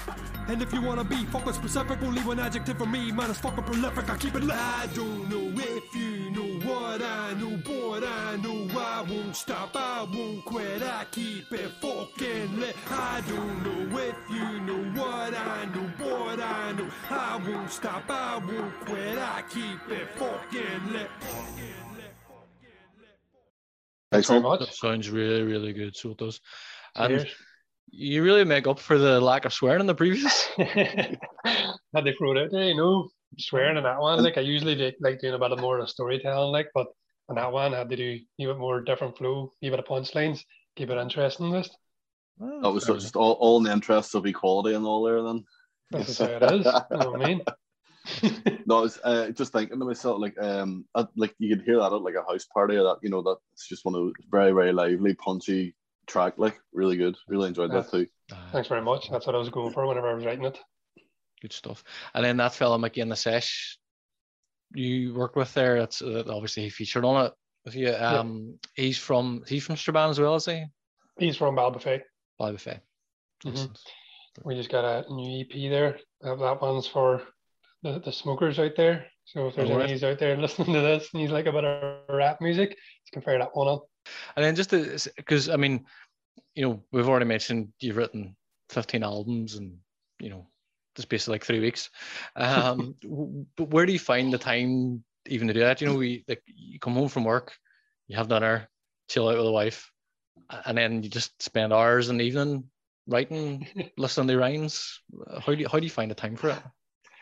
[0.48, 3.66] And if you wanna be fucking specific, only one adjective for me, man, it's fucking
[3.66, 4.10] prolific.
[4.10, 4.56] I keep it lit.
[4.56, 9.76] I don't know if you know what I know, but I know I won't stop,
[9.76, 10.82] I won't quit.
[10.84, 12.78] I keep it fucking lit.
[12.92, 18.10] I don't know if you know what I know, but I know I won't stop,
[18.10, 19.18] I won't quit.
[19.18, 21.10] I keep it fucking lit.
[24.16, 24.60] Thanks very much.
[24.60, 25.96] That sounds really, really good.
[25.96, 26.40] So it does.
[26.96, 27.36] And Cheers.
[27.92, 30.44] you really make up for the lack of swearing in the previous.
[30.58, 31.18] Had
[32.04, 34.24] they throw it out there, you know, swearing in that one.
[34.24, 36.88] Like I usually do, like doing a bit of more of storytelling, like, but
[37.30, 39.90] on that one I had to do a bit more different flow, even a bit
[39.90, 40.42] of punchlines,
[40.76, 41.52] keep it interesting.
[41.52, 41.78] Just
[42.40, 45.44] That was just all, all in the interests of equality and all there then.
[45.92, 46.66] that's just how it is.
[46.66, 47.42] You know what I mean?
[48.68, 51.78] No, I was uh, just thinking to myself, like, um, at, like you could hear
[51.78, 54.14] that at like a house party, or that you know, that's just one of those
[54.32, 55.76] very, very lively, punchy
[56.08, 57.16] track, like really good.
[57.28, 58.08] Really enjoyed that too.
[58.52, 59.10] Thanks very much.
[59.12, 60.58] That's what I was going for whenever I was writing it.
[61.42, 61.84] Good stuff.
[62.14, 63.78] And then that fella Mickey in the sesh
[64.74, 67.34] you worked with there, that's uh, obviously he featured on it
[67.66, 67.94] with you.
[67.94, 70.66] Um, he's from he's from Strabane as well, is he?
[71.20, 72.02] He's from Ballybofey.
[72.40, 72.80] Ballybofey.
[73.46, 73.76] Mhm.
[74.44, 76.00] We just got a new EP there.
[76.22, 77.22] That, that one's for
[77.86, 79.06] the, the smokers out there.
[79.26, 79.90] So if there's Alright.
[79.90, 83.12] any out there listening to this and you like a bit of rap music, you
[83.14, 83.86] can fire that one up.
[84.36, 84.72] And then just
[85.16, 85.86] because I mean,
[86.56, 88.36] you know, we've already mentioned you've written
[88.70, 89.78] 15 albums and
[90.20, 90.48] you know,
[90.96, 91.90] the space of like three weeks.
[92.36, 92.96] Um,
[93.56, 95.80] but where do you find the time even to do that?
[95.80, 97.54] You know, we like you come home from work,
[98.08, 98.68] you have dinner,
[99.10, 99.92] chill out with the wife,
[100.66, 102.64] and then you just spend hours in the evening
[103.08, 103.68] writing,
[103.98, 105.02] listening to rhymes.
[105.40, 106.58] How do you, how do you find the time for it?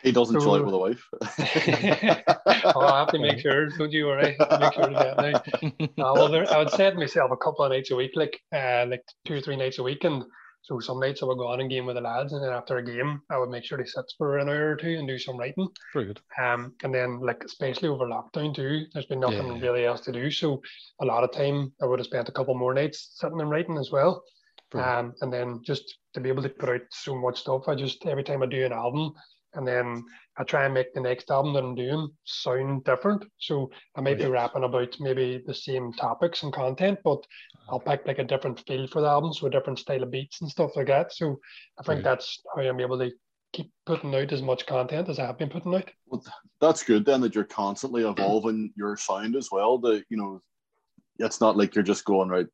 [0.03, 1.07] He doesn't chill out with a wife.
[2.75, 4.09] oh, I have to make sure, don't you?
[4.09, 5.73] All right, make sure to now.
[5.81, 8.85] Uh, well, there, I would set myself a couple of nights a week, like uh,
[8.89, 10.23] like two or three nights a week, and
[10.63, 12.77] so some nights I would go on and game with the lads, and then after
[12.77, 15.17] a game, I would make sure they sit for an hour or two and do
[15.17, 15.67] some writing.
[15.93, 16.21] Very good.
[16.41, 19.61] Um, and then like especially over lockdown too, there's been nothing Yeah.
[19.61, 20.31] really else to do.
[20.31, 20.61] So
[21.01, 23.77] a lot of time I would have spent a couple more nights sitting and writing
[23.77, 24.23] as well.
[24.73, 28.05] Um, and then just to be able to put out so much stuff, I just
[28.07, 29.13] every time I do an album,
[29.55, 30.03] and then
[30.37, 33.23] I try and make the next album that I'm doing sound different.
[33.37, 37.73] So I might be rapping about maybe the same topics and content, but uh-huh.
[37.73, 40.41] I'll pick like a different feel for the album, so a different style of beats
[40.41, 41.13] and stuff like that.
[41.13, 41.39] So
[41.79, 43.11] I think that's how I'm able to
[43.53, 45.89] keep putting out as much content as I have been putting out.
[46.07, 46.23] Well,
[46.59, 49.77] That's good then that you're constantly evolving your sound as well.
[49.77, 50.41] That you know,
[51.19, 52.47] it's not like you're just going right.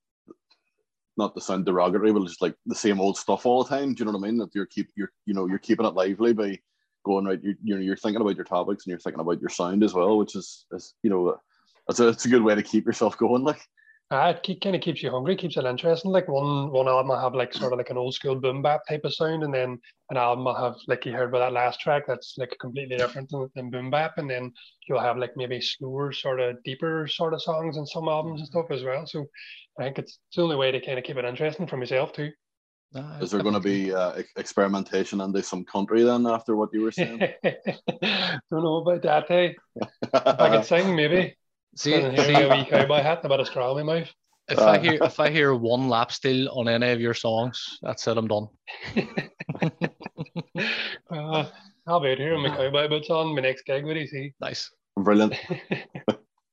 [1.18, 3.94] Not to sound derogatory, but just like the same old stuff all the time.
[3.94, 4.38] Do you know what I mean?
[4.38, 6.60] That you're keep you're you know you're keeping it lively by
[7.06, 7.42] going right.
[7.42, 10.18] You're you're, you're thinking about your topics and you're thinking about your sound as well,
[10.18, 11.38] which is is you know,
[11.90, 13.44] it's a it's a good way to keep yourself going.
[13.44, 13.62] Like
[14.12, 16.10] Uh, it keep, kind of keeps you hungry, keeps it interesting.
[16.10, 18.82] Like one one album I have like sort of like an old school boom bap
[18.90, 21.80] type of sound, and then an album I have like you heard by that last
[21.80, 24.52] track that's like completely different than, than boom bap, and then
[24.88, 28.48] you'll have like maybe slower, sort of deeper sort of songs in some albums and
[28.48, 29.06] stuff as well.
[29.06, 29.26] So
[29.80, 32.12] I think it's, it's the only way to kind of keep it interesting for myself
[32.12, 32.32] too.
[32.96, 36.82] Ah, is there going to be uh, experimentation into some country then after what you
[36.82, 37.20] were saying?
[37.44, 39.28] Don't know about that.
[39.28, 41.36] Hey, if I could sing maybe.
[41.76, 44.00] See, Sitting see, with a wee cowboy hat and a bit of straw in my
[44.00, 44.10] mouth.
[44.50, 47.78] If I Uh, hear if I hear one lap still on any of your songs,
[47.84, 48.18] that's it.
[48.18, 48.48] I'm done.
[51.12, 51.46] Uh,
[51.88, 53.36] I'll be out here with my cowboy boots on.
[53.36, 54.34] My next gig, what do you see?
[54.42, 54.70] Nice.
[54.96, 55.36] Brilliant.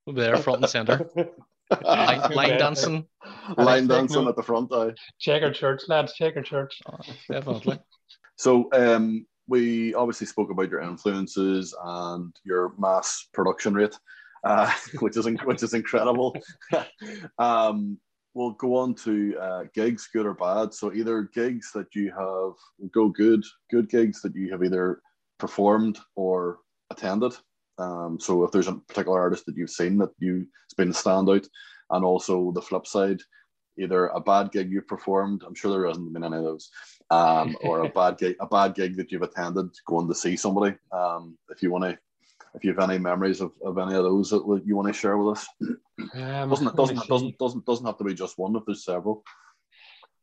[0.06, 1.08] We'll be there front and center.
[1.82, 2.58] Line, line bad.
[2.58, 3.06] dancing.
[3.56, 4.72] Line dancing no- at the front.
[4.72, 4.92] Aye.
[5.18, 6.12] Check our church, lads.
[6.14, 6.80] Check our church.
[6.86, 7.78] Oh, definitely.
[8.38, 13.98] So um, we obviously spoke about your influences and your mass production rate,
[14.44, 16.36] uh, which is in- which is incredible.
[17.38, 17.98] um,
[18.34, 20.74] we'll go on to uh, gigs, good or bad.
[20.74, 25.00] So either gigs that you have go good, good gigs that you have either
[25.38, 26.58] performed or
[26.90, 27.32] attended.
[27.78, 30.92] Um, so if there's a particular artist that you've seen that you it's been a
[30.92, 31.46] standout,
[31.90, 33.20] and also the flip side,
[33.78, 35.42] either a bad gig you've performed.
[35.46, 36.70] I'm sure there hasn't been any of those
[37.10, 40.76] um, or a bad gig, a bad gig that you've attended, going to see somebody.
[40.92, 41.98] Um, if you want to,
[42.54, 45.16] if you have any memories of, of any of those that you want to share
[45.18, 45.46] with us,
[46.14, 48.54] Um, doesn't it doesn't doesn't doesn't doesn't have to be just one.
[48.56, 49.24] If there's several,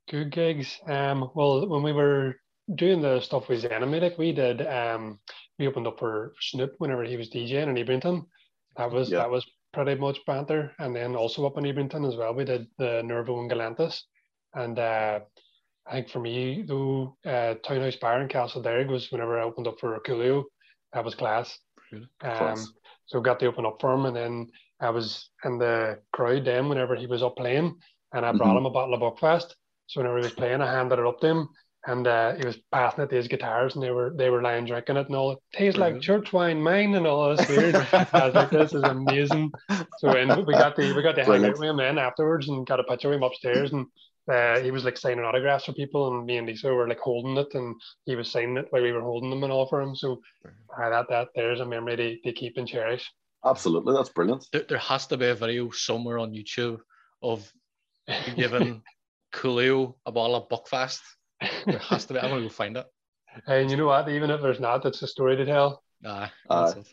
[0.10, 0.80] Good gigs.
[0.86, 2.36] Um, well, when we were
[2.74, 4.66] doing the stuff with Xenomatic, we did.
[4.66, 5.20] Um,
[5.60, 8.26] we opened up for Snoop whenever he was DJing in Ebrington.
[8.78, 9.20] That was Yeah.
[9.20, 10.72] that was pretty much banter.
[10.80, 14.04] And then also up in Ebrington as well, we did the Nervo and Galantis.
[14.54, 15.22] And uh,
[15.86, 19.80] I think for me, though, uh, Townhouse Bar in Castlederg was whenever I opened up
[19.80, 20.44] for Coolio.
[20.94, 21.60] That was class.
[21.92, 22.08] Really?
[22.22, 22.66] Um,
[23.08, 26.70] so got to open up for him, and then I was in the crowd then
[26.70, 27.80] whenever he was up playing,
[28.14, 28.58] and I brought Mhm.
[28.60, 29.56] him a bottle of Buckfast.
[29.88, 31.50] So whenever he was playing, I handed it up to him,
[31.86, 34.66] and uh, he was passing it to his guitars, and they were they were lying
[34.66, 35.32] drinking it and all.
[35.34, 37.76] It tastes like church wine, mine, and all this weird.
[37.92, 39.52] I was like, this is amazing.
[40.00, 41.56] So and we got the we got to hang Brilliant.
[41.56, 43.86] out with him then afterwards, and got a picture of him upstairs, and.
[44.32, 47.36] Uh, he was like signing autographs for people, and me and Lisa were like holding
[47.36, 49.98] it, and he was signing it while we were holding them and all for him.
[49.98, 53.12] So uh, that that there's a memory they, they keep and cherish.
[53.46, 54.48] absolutely, that's brilliant.
[54.54, 56.80] There, there has to be a video somewhere on YouTube
[57.22, 57.52] of
[58.08, 58.82] you giving
[59.34, 61.02] Coolio a bottle of Buckfast.
[61.66, 62.20] There has to be.
[62.20, 62.86] I'm gonna go find it.
[63.48, 64.08] And you know what?
[64.10, 65.82] Even if there's not, it's a story to tell.
[66.04, 66.84] Nah, that's Aye.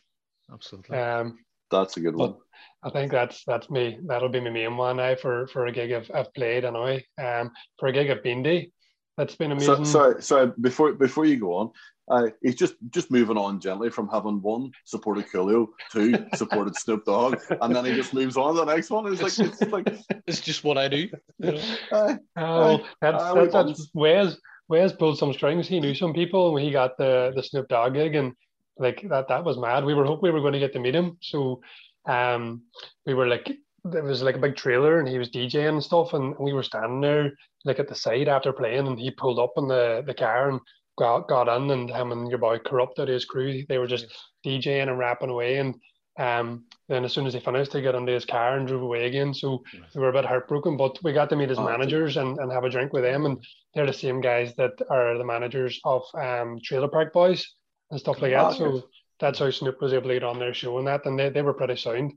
[0.53, 0.99] Absolutely.
[0.99, 1.39] Um,
[1.71, 2.37] That's a good one.
[2.83, 3.99] I think that's that's me.
[4.07, 7.05] That'll be my main one now for for a gig I've, I've played anyway.
[7.23, 8.73] Um, for a gig at Beandy,
[9.21, 9.85] that's been So, amazing.
[9.85, 10.53] sorry, sorry.
[10.61, 11.71] Before before you go on,
[12.11, 17.05] uh, he's just just moving on gently from having one supported Coolio, two supported Snoop
[17.05, 19.13] Dogg, and then he just moves on to the next one.
[19.13, 19.89] It's like it's like
[20.27, 21.09] It's just what I do.
[21.39, 21.63] You know?
[21.93, 24.37] uh, Oh, that's, aye, that's, that's Wes.
[24.69, 25.69] Wes pulled some strings.
[25.69, 28.33] He knew some people when he got the the Snoop Dogg gig, and
[28.79, 29.85] like that that was mad.
[29.85, 31.19] We were hoping we were going to get to meet him.
[31.21, 31.61] So,
[32.07, 32.63] um,
[33.05, 33.53] we were like
[33.85, 36.63] there was like a big trailer, and he was DJing and stuff, and we were
[36.63, 37.33] standing there
[37.65, 40.61] like at the side after playing, and he pulled up in the the car and
[40.99, 43.65] got got in, and him and your boy corrupted his crew.
[43.69, 44.07] They were just
[44.45, 45.75] DJing and rapping away, and
[46.19, 49.07] um, then as soon as he finished, they got into his car and drove away
[49.07, 49.33] again.
[49.33, 49.63] So
[49.95, 52.53] we were a bit heartbroken, but we got to meet his Oh, managers and, and
[52.53, 53.25] have a drink with them.
[53.25, 53.43] And
[53.75, 57.47] they're the same guys that are the managers of um, Trailer Park Boys
[57.91, 58.53] and stuff like that.
[58.53, 58.83] So
[59.19, 61.07] that's how Snoop was able to get on their show and that.
[61.07, 62.13] And they, they were pretty sound.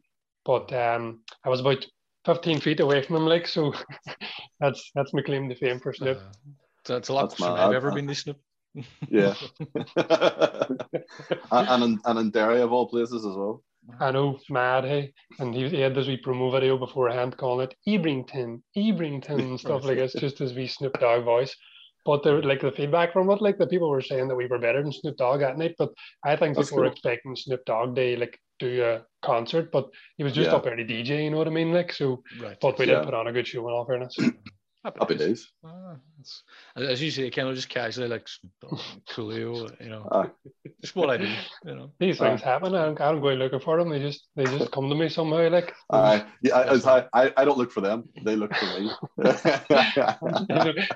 [0.46, 1.86] But um, I was about
[2.26, 3.74] 15 feet away from him, like, so
[4.60, 6.18] that's that's my claim to fame for Snoop.
[6.18, 6.22] Uh,
[6.86, 7.96] so a lot That's closer than mad, I've ever man.
[7.96, 8.38] been to Snoop.
[9.10, 9.36] yeah,
[9.96, 10.84] and,
[11.52, 13.64] and in and in Derry of all places as well.
[14.00, 15.14] I know, mad, hey.
[15.40, 19.84] And he, he had this wee promo video beforehand calling it Ebrington, Ebrington, and stuff
[19.84, 21.56] like this, just as we Snoop Dogg voice.
[22.06, 24.60] But the like the feedback from it, like the people were saying that we were
[24.60, 25.76] better than Snoop Dogg at night.
[25.78, 25.92] But
[26.24, 30.24] I think That's people were expecting Snoop Dogg Day like do a concert, but he
[30.24, 30.56] was just Yeah.
[30.56, 31.74] up there to DJ, you know what I mean?
[31.74, 32.58] Like so Right.
[32.62, 33.00] but we Yeah.
[33.00, 34.18] did put on a good show in all fairness.
[34.84, 35.50] Happy days.
[35.64, 35.96] Ah,
[36.76, 40.30] as you say, kind of just casually like Snoop Coolio, you know, Aye.
[40.82, 41.34] just what I do,
[41.64, 41.94] you know.
[42.00, 42.26] These ah.
[42.26, 42.76] things happen.
[42.76, 43.90] I don't, I don't go looking for them.
[43.90, 45.48] They just they just come to me somehow.
[45.50, 46.26] Like Aye.
[46.42, 48.92] yeah, I, I, I, I don't look for them; they look for me.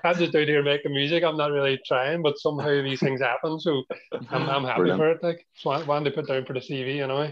[0.04, 1.24] I'm just out here making music.
[1.24, 3.58] I'm not really trying, but somehow these things happen.
[3.58, 3.84] So
[4.32, 5.00] I'm, I'm happy Brilliant.
[5.00, 5.24] for it.
[5.24, 7.22] Like it's one, one to put down for the CV, you know.
[7.22, 7.32] Eh?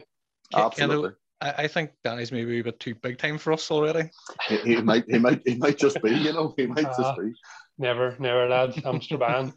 [0.53, 1.11] Absolutely.
[1.41, 4.09] I, I think Danny's maybe a bit too big time for us already.
[4.47, 6.11] He, he might, he might, he might just be.
[6.11, 6.95] You know, he might Ah.
[6.97, 7.33] just be.
[7.77, 8.79] Never, never, lads.
[8.85, 9.53] I'm Strabane.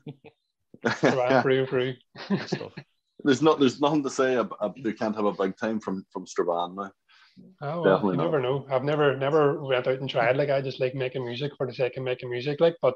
[0.97, 1.95] Strabane through and through.
[2.47, 2.73] Stuff.
[3.25, 4.37] there's not, there's nothing to say.
[4.39, 6.91] ab- ab- can't have a big time from from Strabane now.
[7.63, 8.25] Oh, well, Definitely you not.
[8.25, 8.67] never know.
[8.71, 10.37] I've never, never went out and tried.
[10.37, 12.61] Like I just like making music for the sake of making music.
[12.61, 12.95] Like, but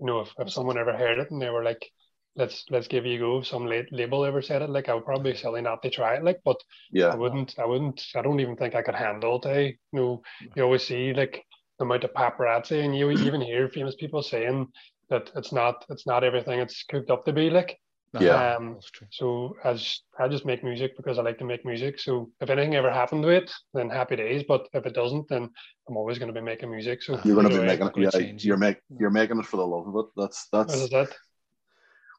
[0.00, 1.88] you know, if, if someone ever heard it and they were like,
[2.36, 5.32] "Let's let's give you go," some late label ever said it, like I would probably
[5.32, 6.24] be silly not to try it.
[6.24, 6.56] Like, but
[6.92, 9.46] yeah I wouldn't, I wouldn't, I don't even think I could handle it.
[9.46, 9.72] eh?
[9.92, 10.22] You know,
[10.54, 11.44] you always see like
[11.78, 14.68] the amount of paparazzi, and you even hear famous people saying
[15.10, 17.50] that it's not, it's not everything it's cooked up to be.
[17.50, 17.78] Like,
[18.18, 18.56] Yeah.
[18.56, 18.78] Um,
[19.10, 21.98] so I just, I just make music because I like to make music.
[22.00, 24.42] So if anything ever happened to it, then happy days.
[24.48, 25.50] But if it doesn't, then
[25.88, 27.02] I'm always going to be making music.
[27.02, 28.14] So You're going to be making it.
[28.14, 30.06] Yeah, you're make you're making it for the love of it.
[30.16, 30.74] That's that's.
[30.74, 31.14] It.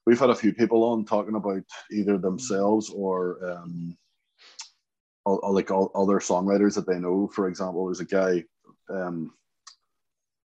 [0.07, 3.97] We've had a few people on talking about either themselves or um,
[5.25, 7.27] all, all- like all other songwriters that they know.
[7.35, 8.45] For example, there's a guy,
[8.89, 9.33] um,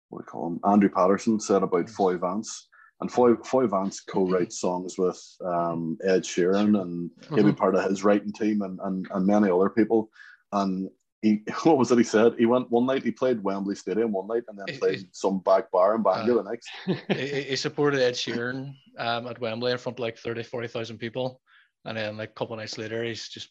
[0.10, 0.60] what do you call him?
[0.66, 2.68] Andrew Patterson said about Foy Vance.
[3.00, 7.90] And Foy, Foy Vance co-writes songs with um, Ed Sheeran, and he'll be part of
[7.90, 10.10] his writing team, and, and and many other people.
[10.52, 10.90] And
[11.26, 11.32] he,
[11.64, 11.98] what was it?
[11.98, 13.04] He said he went one night.
[13.04, 16.04] He played Wembley Stadium one night, and then It- played it- some back bar in
[16.04, 16.70] Bangor Uh, the next.
[16.86, 18.60] he, he- he supported Ed Sheeran
[19.06, 21.42] um, at Wembley in front of like 30, 40,000 people.
[21.86, 23.50] And then like a couple of nights later, he's just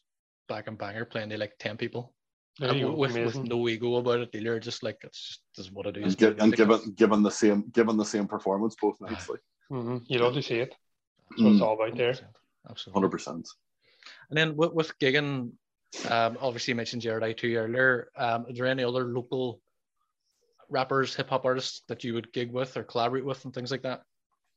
[0.48, 2.14] back in Bangor playing to like 10 people.
[2.60, 2.94] There And you go.
[2.94, 5.96] with, with no ego about it they're Just like, it's just this is what it
[5.96, 6.04] is.
[6.04, 9.98] and, gi- and given given the same given the same performance both nights, like hmm
[10.06, 10.72] You love to see it.
[11.30, 11.66] That's what it's Mm.
[11.66, 12.14] all about there.
[12.70, 12.96] Absolutely.
[12.96, 13.48] hundred percent.
[14.30, 15.50] And then with, with gigging,
[16.10, 18.08] um, obviously you mentioned Jared I2 earlier.
[18.16, 19.60] Um, are there any other local
[20.68, 23.82] rappers, hip hop artists that you would gig with or collaborate with and things like
[23.82, 24.02] that?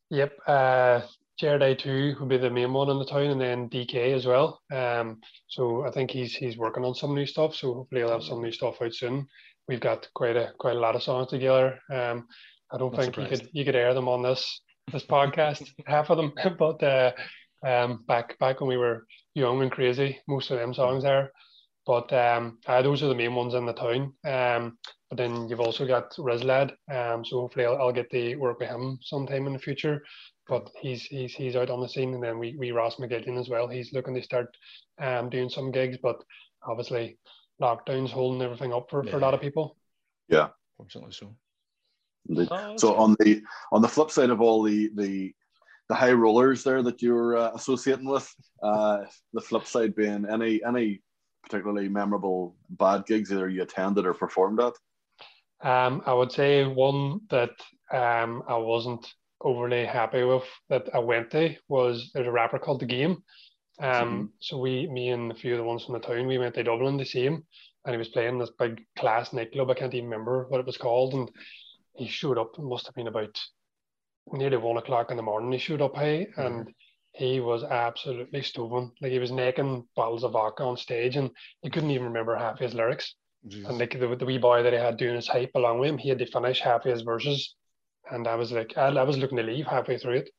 [0.10, 0.34] Yep.
[0.48, 1.02] Uh,
[1.40, 4.62] Jared I2 would be the main one in the town, and then DK as well.
[4.74, 7.56] Um, so I think he's he's working on some new stuff.
[7.56, 9.28] So hopefully he'll have some new stuff out soon.
[9.68, 11.80] We've got quite a quite a lot of songs together.
[11.92, 12.28] Um,
[12.72, 14.62] I don't Not think you could you could air them on this
[14.92, 16.34] this podcast, half of them.
[16.58, 17.12] But uh,
[17.68, 21.32] um, back back when we were young and crazy, most of them songs are.
[21.86, 24.14] But um, uh, those are the main ones in the town.
[24.26, 24.78] Um,
[25.10, 26.72] but then you've also got Rizlad.
[26.92, 30.04] Um, so hopefully I'll, I'll get to work with him sometime in the future.
[30.50, 33.50] But he's he's he's out on the scene, and then we we Ross McGillian as
[33.50, 33.68] well.
[33.68, 34.56] He's looking to start
[35.02, 36.24] um doing some gigs, but
[36.66, 37.18] obviously
[37.62, 39.78] lockdown's holding everything up for, for a lot of people.
[40.30, 41.36] Yeah, fortunately so.
[42.30, 42.48] Indeed.
[42.52, 43.42] Oh, that's So on the
[43.72, 45.34] on the flip side of all the the
[45.90, 48.30] the high rollers there that you're uh, associating with,
[48.62, 51.02] uh, the flip side being any any
[51.44, 54.74] particularly memorable bad gigs either you attended or performed at.
[55.62, 57.52] Um, I would say one that
[57.92, 59.08] um I wasn't
[59.42, 63.24] overly happy with that I went to was there's a rapper called The Game.
[63.80, 66.56] Um, so we, me and a few of the ones from the town, we went
[66.56, 67.46] to Dublin to see him,
[67.86, 69.70] and he was playing this big class nightclub.
[69.70, 71.30] I can't even remember what it was called, and
[71.96, 72.58] he showed up.
[72.58, 73.40] It must have been about
[74.32, 75.52] nearly one o'clock in the morning.
[75.52, 76.68] He showed up, hey, and
[77.14, 78.92] he was absolutely stoving.
[79.02, 81.30] Like he was necking bottles of vodka on stage, and
[81.62, 83.16] he couldn't even remember half his lyrics.
[83.68, 85.98] And like the, the wee boy that he had doing his hype along with him,
[85.98, 87.56] he had to finish half his verses.
[88.12, 90.30] And I was like, I, I was looking to leave halfway through it.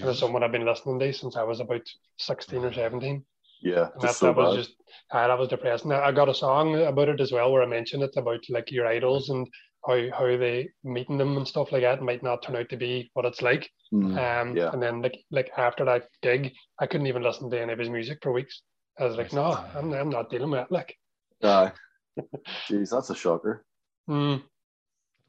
[0.00, 1.82] And it's someone I've been listening to since I was about
[2.18, 3.24] 16 or 17.
[3.60, 4.56] Yeah, And that, so that was bad.
[4.56, 4.74] just,
[5.12, 5.92] ah, that was depressing.
[5.92, 8.70] I I got a song about it as well where I mentioned it about like
[8.70, 9.46] your idols and
[9.86, 13.10] how, how they meeting them and stuff like that might not turn out to be
[13.14, 13.70] what it's like.
[13.92, 14.70] Mm, Um, yeah.
[14.72, 17.90] And then like like after that gig, I couldn't even listen to any of his
[17.90, 18.62] music for weeks.
[18.98, 20.70] I was like, no, I'm, I'm not dealing with it.
[20.70, 20.96] Like,
[21.42, 21.72] Aye.
[22.68, 23.64] Jeez, that's a shocker.
[24.08, 24.42] mm,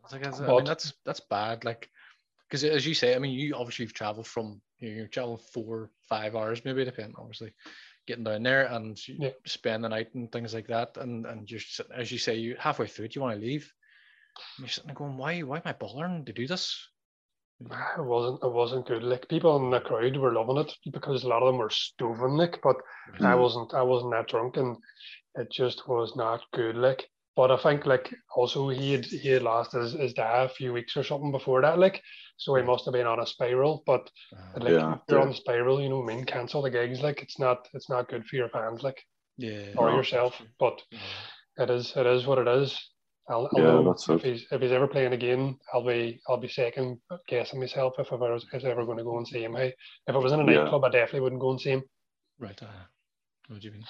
[0.04, 1.66] It's like, it's- I mean, that's that's bad.
[1.66, 1.90] Like,
[2.48, 5.40] because as you say, I mean, you obviously you've traveled from you know, you're traveling
[5.54, 7.54] four, five hours, maybe depending, obviously,
[8.08, 9.32] getting down there and Yeah.
[9.46, 11.62] spend the night and things like that, and and you're
[11.94, 13.72] as you say, you halfway through it, you want to leave.
[14.58, 16.90] And you're sitting there going, why, why am I bothering to do this?
[17.62, 19.02] it wasn't it wasn't good.
[19.04, 22.38] Like people in the crowd were loving it because a lot of them were stoving
[22.38, 22.76] like, but
[23.22, 23.40] I Mm.
[23.42, 24.76] wasn't I wasn't that drunk and
[25.36, 26.76] it just was not good.
[26.76, 30.50] Like, but I think like also he had he had lost his, his dad a
[30.50, 32.02] few weeks or something before that, like,
[32.36, 33.84] so he must have been on a spiral.
[33.86, 35.34] But Uh, like Yeah, you're on yeah.
[35.34, 37.02] the spiral, you know what I mean, cancel the gigs.
[37.02, 39.02] Like it's not it's not good for your fans, like
[39.38, 39.76] yeah.
[39.78, 39.98] or No.
[39.98, 40.42] yourself.
[40.60, 41.64] But Yeah.
[41.64, 42.78] it is it is what it is.
[43.28, 44.26] I'll, I'll Yeah, know that's if it.
[44.26, 48.16] he's if he's ever playing again, I'll be I'll be second guessing myself if I
[48.16, 49.56] was if I was ever going to go and see him.
[49.56, 49.74] Hey,
[50.08, 50.60] if I was in a Yeah.
[50.64, 51.84] nightclub, I definitely wouldn't go and see him.
[52.40, 52.62] Right.
[52.62, 52.68] Uh,
[53.48, 53.86] what do you mean?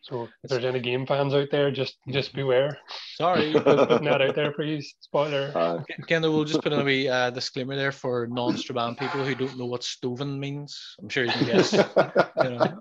[0.00, 2.78] So if there's any game fans out there, just just beware.
[3.16, 3.52] Sorry.
[3.64, 4.94] Putting that out there, please.
[5.00, 5.54] Spoiler.
[5.54, 5.84] Aye.
[6.08, 9.58] Kendo, we'll just put in a wee uh, disclaimer there for non-Strabane people who don't
[9.58, 10.96] know what stoven means.
[11.00, 11.72] I'm sure you can guess.
[11.74, 12.80] you know,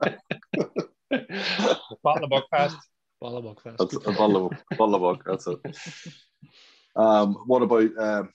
[2.03, 2.75] Bottle of Buckfast.
[3.21, 3.77] Ballabog Fest.
[3.79, 6.13] That's a bottle of, bottle of vodka, That's it.
[6.95, 7.95] Um, what about?
[7.99, 8.29] Um,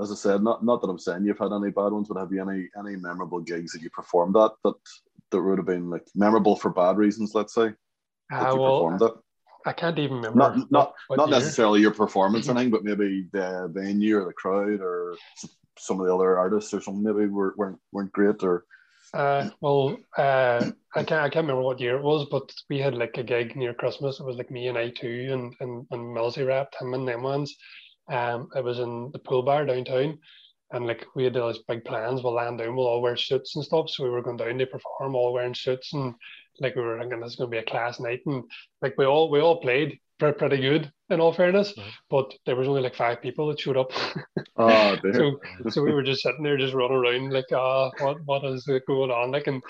[0.00, 2.32] as I said, not not that I'm saying you've had any bad ones, but have
[2.32, 4.74] you any any memorable gigs that you performed at that
[5.32, 7.34] that would have been like memorable for bad reasons?
[7.34, 7.70] Let's say
[8.30, 9.12] that Ah, you well, performed at.
[9.66, 10.38] I can't even remember.
[10.38, 11.38] Not not what- what not year.
[11.40, 15.16] necessarily your performance or anything, but maybe the venue or the crowd or
[15.76, 18.66] some of the other artists or something maybe were, weren't weren't great or
[19.12, 22.94] Uh, well, uh, I can't I can't remember what year it was, but we had
[22.94, 24.20] like a gig near Christmas.
[24.20, 27.22] It was like me and I two and and and Millsy rapped him and them
[27.22, 27.56] ones.
[28.08, 30.18] Um, it was in the pool bar downtown,
[30.70, 32.22] and like we had those big plans.
[32.22, 33.90] We'll land down, we'll all wear suits and stuff.
[33.90, 36.14] So we were going down to perform, all wearing suits, and
[36.60, 38.44] like we were thinking this is going to be a class night, and
[38.80, 41.74] like we all we all played pretty good in all fairness,
[42.08, 43.92] but there was only like five people that showed up.
[44.56, 45.40] Oh, so
[45.70, 49.10] so we were just sitting there, just running around like, ah, what what is going
[49.10, 49.30] on?
[49.30, 49.62] Like, and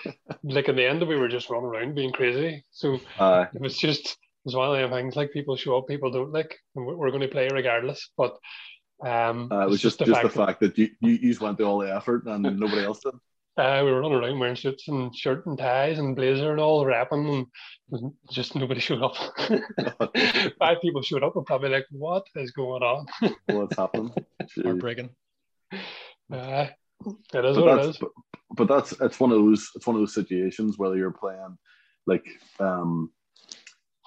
[0.43, 2.65] like in the end, we were just running around being crazy.
[2.73, 3.47] So Aye.
[3.55, 6.33] it was just it was one of them things like people show up, people don't
[6.33, 8.11] like, we're going to play regardless.
[8.17, 8.37] But
[9.05, 11.67] um, Uh, it was it's just, just the fact that you, you, you went through
[11.67, 13.15] all the effort and nobody else did.
[13.57, 16.87] Uh, we were running around wearing suits and shirt and ties and blazer and all,
[16.87, 17.47] rapping,
[17.93, 19.17] and just nobody showed up.
[20.59, 23.07] Five people showed up and probably like, what is going on?
[23.47, 24.13] What's happened?
[24.43, 24.65] Jeez.
[24.65, 25.11] Heartbreaking.
[26.33, 26.67] Uh,
[27.35, 28.11] it is but what it that's but,
[28.57, 31.57] but that's it's one of those it's one of those situations whether you're playing
[32.07, 32.27] like
[32.59, 33.11] um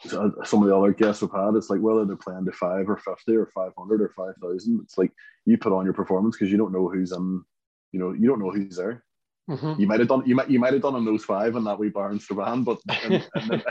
[0.06, 2.98] some of the other guests we've had it's like whether they're playing to five or
[2.98, 5.12] 50 or 500 or 5000 it's like
[5.46, 7.44] you put on your performance because you don't know who's in
[7.92, 9.04] you know you don't know who's there
[9.50, 9.78] Mhm.
[9.78, 11.78] you might have done you might you might have done on those five in that
[11.78, 13.64] wee bar in Strabane, but in, in, in-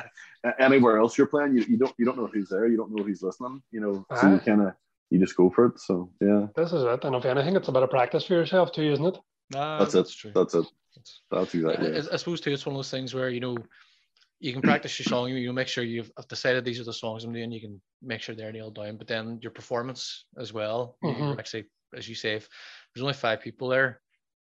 [0.59, 3.03] anywhere else you're playing you, you don't you don't know who's there you don't know
[3.03, 4.75] who's listening you know so you kind of
[5.11, 7.05] you just go for it so yeah This is it.
[7.05, 9.19] And if anything, it's a bit of practice for yourself too, isn't it?
[9.51, 10.33] Nah, that's, that's it true.
[10.35, 12.09] that's it That's- that's exactly I, it.
[12.13, 13.57] I suppose too, it's one of those things where you know
[14.41, 15.29] you can practice your song.
[15.31, 17.51] You, you make sure you've I've decided these are the songs I'm doing.
[17.53, 18.97] You can make sure they're nailed down.
[18.99, 20.97] But then your performance as well.
[21.03, 21.39] you- you're Mhm.
[21.39, 21.65] Actually,
[21.97, 22.49] as you say, if
[22.95, 24.01] there's only five people there,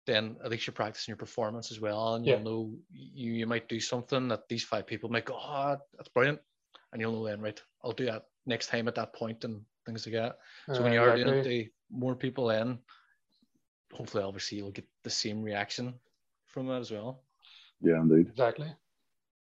[0.07, 2.33] then at least you're practicing your performance as well, and Yeah.
[2.37, 6.09] you'll know you you might do something that these five people might go, oh, that's
[6.09, 6.41] brilliant,
[6.93, 7.63] and you'll know then, right?
[7.83, 10.39] I'll do that next time at that point and things like that.
[10.73, 12.79] So when Uh, you are doing it more people in,
[13.93, 16.01] hopefully, obviously, you'll get the same reaction
[16.47, 17.25] from that as well.
[17.81, 18.75] yeah indeed Exactly.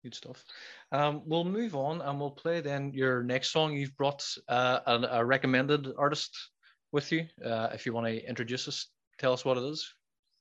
[0.03, 0.45] Good stuff.
[0.91, 3.73] Um, we'll move on and we'll play then your next song.
[3.73, 6.51] You've brought uh, a, a recommended artist
[6.91, 7.27] with you.
[7.43, 8.87] Uh, if you want to introduce us,
[9.17, 9.93] tell us what it is.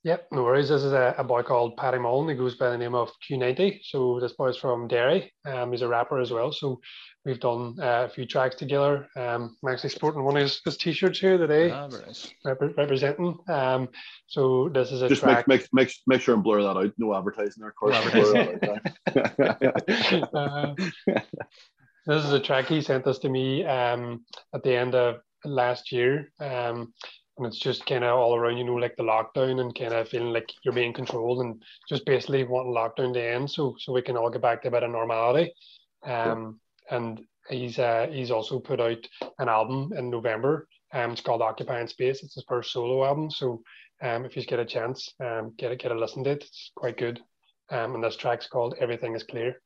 [0.07, 0.69] Yep, no worries.
[0.69, 2.29] This is a, a boy called Paddy Mullen.
[2.29, 3.81] He goes by the name of Q90.
[3.83, 5.33] So this boy's from Derry.
[5.45, 6.53] Um, he's a rapper as well.
[6.53, 6.79] So
[7.25, 9.09] we've done uh, a few tracks together.
[9.17, 12.33] Um, I'm actually sporting one of his, his t-shirts here today, Ah, very nice.
[12.47, 13.37] repre- representing.
[13.49, 13.89] Um,
[14.29, 15.49] so this is a just track.
[15.49, 16.93] make, make make make sure and blur that out.
[16.99, 17.97] No advertising there, of course.
[18.13, 18.81] Blur that
[19.13, 20.75] out, Uh,
[22.07, 25.91] this is a track he sent us to me um, at the end of last
[25.91, 26.31] year.
[26.39, 26.93] Um,
[27.37, 30.09] and it's just kind of all around, you know, like the lockdown and kind of
[30.09, 34.03] feeling like you're being controlled and just basically wanting lockdown to end so so we
[34.03, 35.53] can all get back to a bit of normality.
[36.05, 39.09] Um, And he's uh, he's also put out
[39.39, 40.69] an album in November.
[40.93, 42.23] Um, it's called Occupying Space.
[42.23, 43.29] It's his first solo album.
[43.31, 43.63] So
[44.03, 46.45] um, if you get a chance, um, get a, get a listen to it.
[46.45, 47.21] It's quite good.
[47.71, 49.61] Um, and this track's called Everything Is Clear.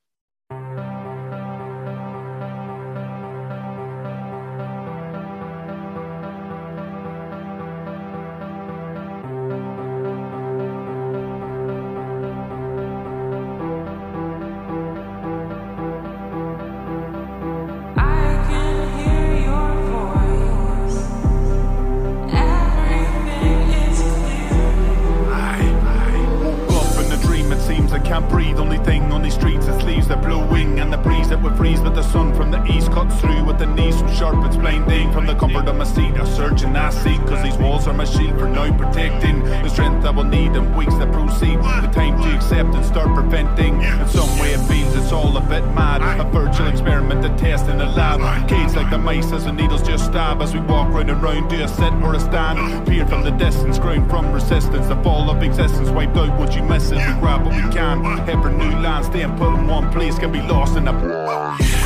[28.60, 30.98] Only thing on these streets is leaves that blowing, and the
[31.42, 31.80] would freeze.
[31.80, 34.44] But the sun from the east cuts through with the knees so sharp.
[34.46, 36.14] It's blinding from the comfort of my seat.
[36.16, 40.04] A surgeon I seek, cause these walls are my shield for now protecting the strength
[40.04, 41.58] I will need in weeks that proceed.
[41.58, 43.80] The time to accept and start preventing.
[43.82, 46.00] In some way, it feels it's all a bit mad.
[46.20, 48.20] A virtual experiment, a test in a lab.
[48.48, 51.48] Cage like the mice as the needles just stab as we walk round and round.
[51.50, 52.86] Do a sit or a stand?
[52.86, 54.86] Peer from the distance, ground from resistance.
[54.86, 58.02] The fall of existence wiped out what you miss we grab what we can.
[58.26, 61.29] Head for new land, staying put in one place can be lost in a.
[61.32, 61.79] Oh, I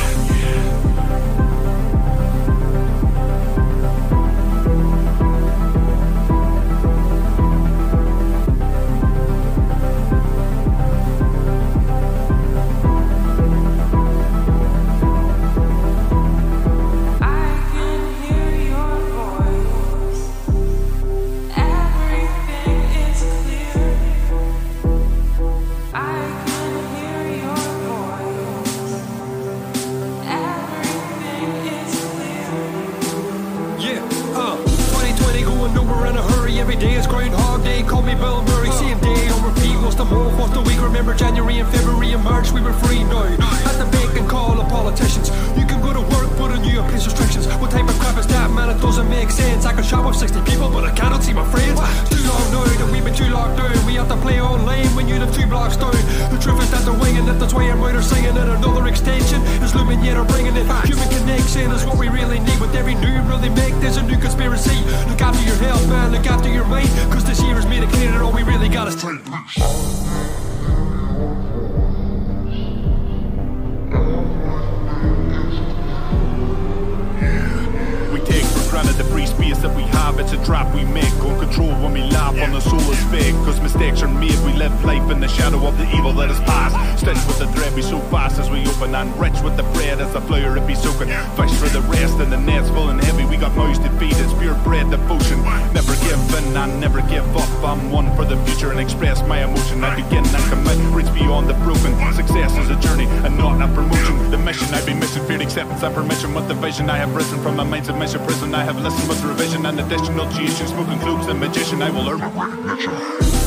[79.61, 80.19] that we have.
[80.19, 81.13] It's a trap we make.
[81.25, 83.35] On control when we laugh on the soul is fake.
[83.45, 84.37] Cause mistakes are made.
[84.45, 86.75] We live life in the shadow of the evil that is past.
[86.99, 88.95] Stitched with the thread we so fast as we open.
[88.95, 91.09] And rich with the bread as the flour it be soaking.
[91.35, 93.25] Fish for the rest and the net's full and heavy.
[93.25, 94.15] We got mouths to feed.
[94.17, 95.41] It's pure bread devotion.
[95.73, 97.49] Never give in and never give up.
[97.63, 99.83] I'm one for the future and express my emotion.
[99.83, 100.77] I begin and commit.
[100.93, 101.93] Reach beyond the broken.
[102.13, 104.31] Success is a journey and not a promotion.
[104.31, 105.25] The mission I be missing.
[105.25, 106.33] Feared acceptance and permission.
[106.33, 108.53] With the vision I have risen from my mind's submission prison.
[108.53, 110.67] I have listened with revision and additional tuition.
[110.67, 111.81] Smoking clues, the magician.
[111.81, 113.44] I will learn.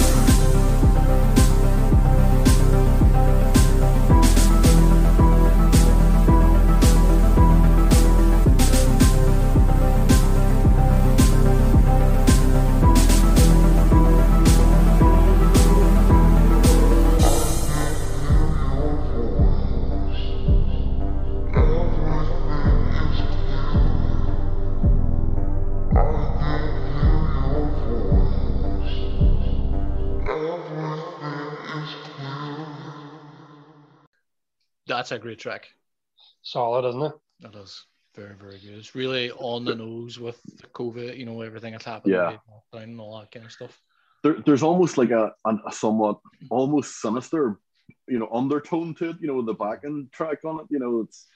[34.98, 35.68] That's a great track.
[36.42, 37.12] Solid, isn't it?
[37.38, 37.86] That is
[38.16, 38.74] very, very good.
[38.78, 42.38] It's really on the nose with the COVID, you know, everything that's happened, Yeah.
[42.50, 43.80] lockdown and all that kind of stuff.
[44.24, 46.18] there, there's almost like a, a, a somewhat
[46.50, 47.60] almost sinister,
[48.08, 49.16] you know, undertone to it.
[49.20, 50.66] You know, the backing track on it.
[50.68, 51.28] You know, it's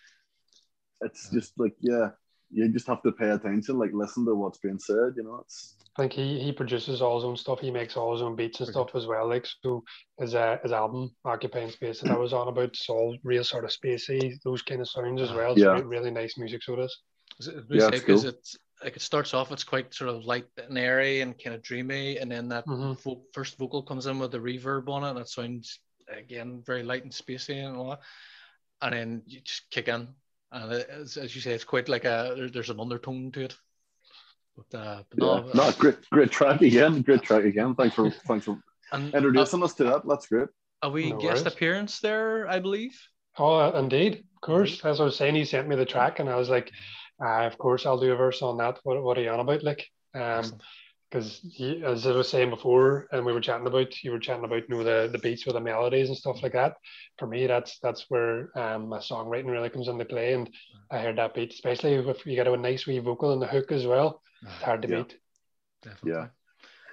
[1.00, 2.08] it's just like yeah,
[2.50, 5.14] you just have to pay attention, like listen to what's being said.
[5.16, 7.60] You know, it's I think he, he produces all his own stuff.
[7.60, 9.28] He makes all his own beats and stuff as well.
[9.28, 9.84] Like so,
[10.18, 13.64] his uh, his album "Occupying Space" that I was on about, it's all real sort
[13.64, 15.52] of spacey, those kind of sounds as well.
[15.52, 15.72] It's Yeah.
[15.72, 16.62] really, really nice music.
[16.62, 16.98] So it is.
[17.40, 18.24] Is it, Yeah, yeah, it's cool.
[18.24, 21.62] it's like it starts off, it's quite sort of light and airy and kind of
[21.62, 22.98] dreamy, and then that Mhm.
[23.00, 25.78] vo- first vocal comes in with the reverb on it, and it sounds
[26.08, 28.00] again very light and spacey and all that.
[28.80, 30.08] And then you just kick in,
[30.52, 33.56] and it, as, as you say, it's quite like a there's an undertone to it.
[34.56, 37.74] But, uh, but yeah, no, no, great, great track again, great track again.
[37.74, 38.58] Thanks for thanks for
[38.92, 40.02] and, introducing us to that.
[40.06, 40.48] That's great.
[40.82, 41.54] Are we No guest worries.
[41.54, 42.98] appearance there, I believe.
[43.38, 44.84] Oh, uh, indeed, of course.
[44.84, 46.70] As I was saying, he sent me the track, and I was like,
[47.24, 49.62] uh, "Of course, I'll do a verse on that." What, what are you on about,
[49.62, 49.88] like?
[50.14, 50.44] Um,
[51.12, 51.44] because
[51.84, 54.76] as I was saying before, and we were chatting about, you were chatting about, you
[54.76, 56.76] know, the the beats with the melodies and stuff like that.
[57.18, 60.48] For me, that's that's where um my songwriting really comes into play, and
[60.90, 63.72] I heard that beat, especially if you get a nice wee vocal in the hook
[63.72, 64.22] as well.
[64.42, 64.96] It's hard to Yeah.
[65.02, 65.18] beat.
[65.82, 66.12] Definitely.
[66.12, 66.26] Yeah.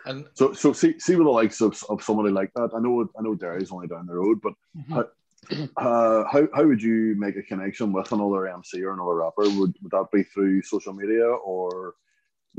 [0.05, 2.71] And So so see see with the likes of, of somebody like that.
[2.75, 4.53] I know I know Derry's only down the road, but
[4.89, 5.05] how,
[5.77, 9.43] uh, how how would you make a connection with another MC or another rapper?
[9.43, 11.95] Would would that be through social media or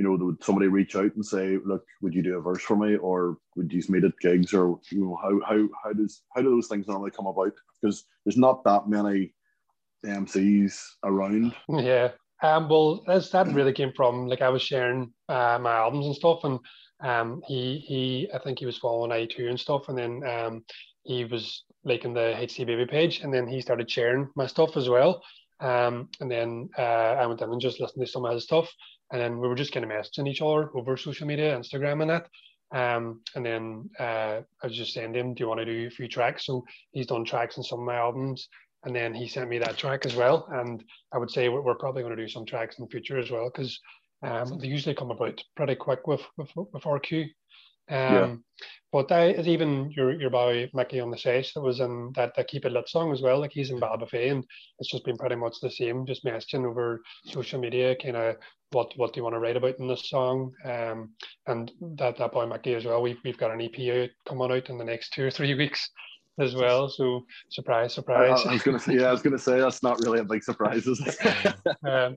[0.01, 2.75] you know, would somebody reach out and say, "Look, would you do a verse for
[2.75, 4.55] me?" Or would you meet at gigs?
[4.55, 7.53] Or you know, how how how does how do those things normally come about?
[7.83, 9.35] Because there's not that many
[10.07, 11.55] MCs around.
[11.69, 12.13] Yeah.
[12.43, 16.17] Um, well, as that really came from, like I was sharing uh, my albums and
[16.17, 16.59] stuff, and
[17.01, 20.65] um, he he I think he was following I2 and stuff, and then um,
[21.03, 24.89] he was liking the HC Baby page, and then he started sharing my stuff as
[24.89, 25.23] well.
[25.61, 26.81] Um, and then uh,
[27.21, 28.73] I went in and just listened to some of his stuff,
[29.11, 32.11] and then we were just kind of messaging each other over social media, Instagram, and
[32.11, 32.27] that.
[32.73, 35.87] Um, and then uh, I was just saying to him, "Do you want to do
[35.87, 38.49] a few tracks?" So he's done tracks in some of my albums,
[38.85, 40.47] and then he sent me that track as well.
[40.53, 40.83] And
[41.13, 43.51] I would say we're, probably going to do some tracks in the future as well
[43.53, 43.79] because
[44.23, 47.23] um, they usually come about pretty quick with with, with RQ.
[47.23, 47.29] Um,
[47.91, 48.35] Yeah.
[48.93, 52.49] But I, even your your boy Mickey on the sesh that was in that, that
[52.49, 53.39] Keep It Lit song as well.
[53.39, 54.45] Like he's in Ballybofey, and
[54.79, 58.37] it's just been pretty much the same, just messaging over social media, kind of
[58.73, 60.53] what what do you want to write about in this song.
[60.65, 61.11] Um,
[61.47, 63.03] and that that boy Mickey as well.
[63.03, 65.91] We've we've got an EP out coming out in the next two or three weeks
[66.39, 66.89] as well.
[66.89, 68.47] So surprise, I, surprise.
[68.47, 70.87] I was gonna say, yeah, I was gonna say that's not really a big surprise.
[70.87, 71.01] is
[71.87, 72.17] um,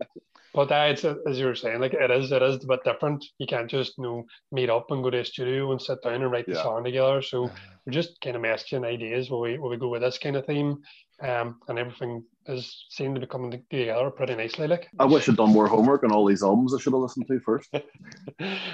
[0.53, 2.83] but uh, it's uh, as you were saying, like it is, it is a bit
[2.83, 3.25] different.
[3.39, 6.21] You can't just you know meet up and go to a studio and sit down
[6.21, 6.63] and write the Yeah.
[6.63, 7.21] song together.
[7.21, 7.49] So
[7.85, 10.45] we're just kind of messaging ideas where we where we go with this kind of
[10.45, 10.77] theme,
[11.23, 14.67] um, and everything is seemed to be coming together pretty nicely.
[14.67, 17.27] Like, I wish I'd done more homework on all these albums I should have listened
[17.27, 17.69] to first.
[17.73, 17.81] uh,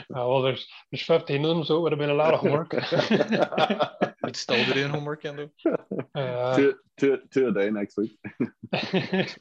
[0.09, 2.73] well, there's there's 15 of them, so it would have been a lot of homework.
[4.23, 5.49] I'd still be doing homework, Kendo.
[6.15, 8.17] uh, two, two, two a day next week.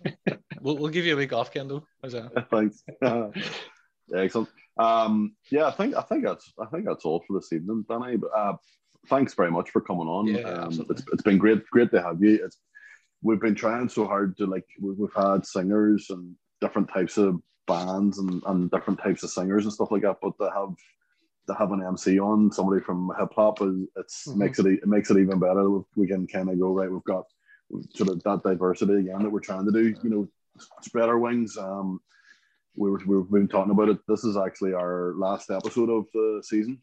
[0.60, 1.84] We'll, we'll give you a week off, Kendo.
[2.02, 2.48] How's that?
[2.50, 2.82] Thanks.
[4.12, 4.48] Excellent.
[4.76, 8.16] Um, yeah, I think I think that's I think that's all for this evening, Danny.
[8.16, 8.56] But uh,
[9.08, 10.26] thanks very much for coming on.
[10.26, 10.96] Yeah, um, absolutely.
[10.96, 12.44] it's, it's been great great to have you.
[12.44, 12.58] It's
[13.22, 17.40] we've been trying so hard to like we- we've had singers and different types of
[17.66, 20.18] bands and, and different types of singers and stuff like that.
[20.22, 20.74] But to have
[21.48, 24.36] to have an MC on somebody from hip hop is it's Mhm.
[24.36, 25.68] makes it it makes it even better.
[25.70, 26.90] We- We can kind of go right.
[26.90, 27.24] We've got
[27.94, 29.94] sort of that diversity again that we're trying to do.
[30.02, 30.28] You know,
[30.82, 31.56] spread our wings.
[31.58, 32.00] Um,
[32.76, 33.98] we were, we've been talking about it.
[34.06, 36.80] This is actually our last episode of the season.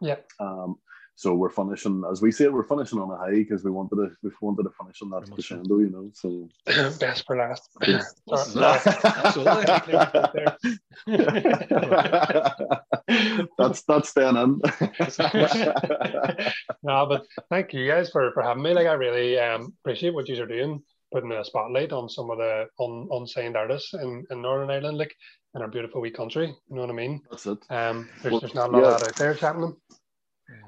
[0.00, 0.16] Yeah.
[0.40, 0.76] Um,
[1.16, 4.10] so we're finishing, as we say, we're finishing on a high because we wanted to
[4.22, 6.10] we wanted to finish on that Very crescendo, you know.
[6.12, 6.48] So
[6.98, 7.70] Best for last.
[7.86, 8.54] This is
[13.58, 14.60] that's that's staying in.
[16.82, 18.72] no, but thank you guys for, for having me.
[18.72, 22.38] Like, I really um, appreciate what you are doing, putting a spotlight on some of
[22.38, 25.14] the un, unsigned artists in, in Northern Ireland, like
[25.54, 26.48] in our beautiful wee country.
[26.48, 27.20] You know what I mean?
[27.30, 27.58] that's it.
[27.70, 29.06] Um, there's, Well, there's not a lot yeah.
[29.06, 29.76] out there happening.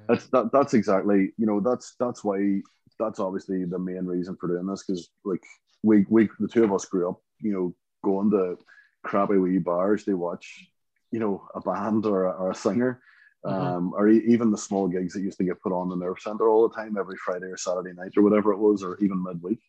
[0.08, 2.60] That's that, that's exactly you know that's that's why
[2.98, 5.42] that's obviously the main reason for doing this because like
[5.82, 7.74] we we the two of us grew up you know
[8.04, 8.56] going to
[9.02, 10.68] crappy wee bars to watch
[11.10, 13.00] you know a band or a, or a singer.
[13.44, 16.18] Um, or e- even the small gigs that used to get put on the nerve
[16.18, 19.22] center all the time every Friday or Saturday night or whatever it was or even
[19.22, 19.60] midweek.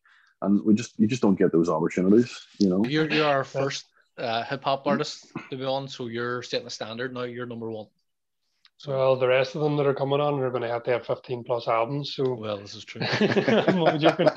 [0.42, 2.84] And we just you just don't get those opportunities you know?
[2.86, 3.86] You're you're our first
[4.18, 7.24] uh, hip hop artist to be on, so you're setting the standard now.
[7.24, 7.88] You're number one.
[8.80, 10.92] So well, the rest of them that are coming on are going to have to
[10.92, 12.14] have 15 plus albums.
[12.14, 13.02] So Well, this is true.
[13.20, 14.30] I'm only joking.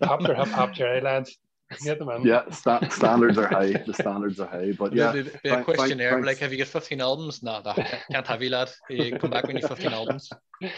[0.00, 1.36] Pop their hip hop cherry lads.
[1.84, 2.22] Get them in.
[2.26, 5.42] yeah sta- standards are high the standards are high but yeah Maybe be a thank-
[5.42, 6.26] thank- questionnaire thanks.
[6.26, 7.42] like, have you got 15 albums?
[7.42, 8.70] No, nah, can't have you, lad.
[8.90, 10.28] You come back when you've 15 albums.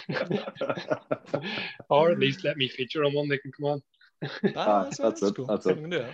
[1.90, 3.28] or at least let me feature on one.
[3.28, 3.82] They can come on.
[4.54, 5.46] Ah, that's it, cool.
[5.46, 5.74] that's it.
[5.74, 6.12] We can do that.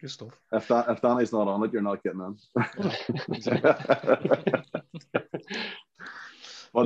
[0.00, 0.32] Good stuff.
[0.50, 2.36] If that if Danny's not on it, you're not getting in.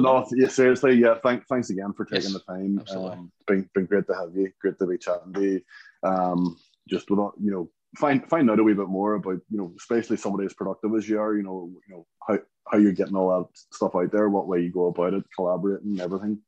[0.02, 1.14] well, no, yeah, seriously, yeah.
[1.22, 2.78] Thank, thanks again for taking Yes, the time.
[2.80, 3.12] absolutely.
[3.12, 4.50] Um, been been great to have you.
[4.60, 5.60] Great to be chatting to you.
[6.02, 6.56] Um,
[6.88, 10.16] just without you know, find find out a wee bit more about you know, especially
[10.16, 11.36] somebody as productive as you are.
[11.36, 12.38] You know, you know how
[12.70, 16.00] how you're getting all that stuff out there, what way you go about it, collaborating,
[16.00, 16.38] everything.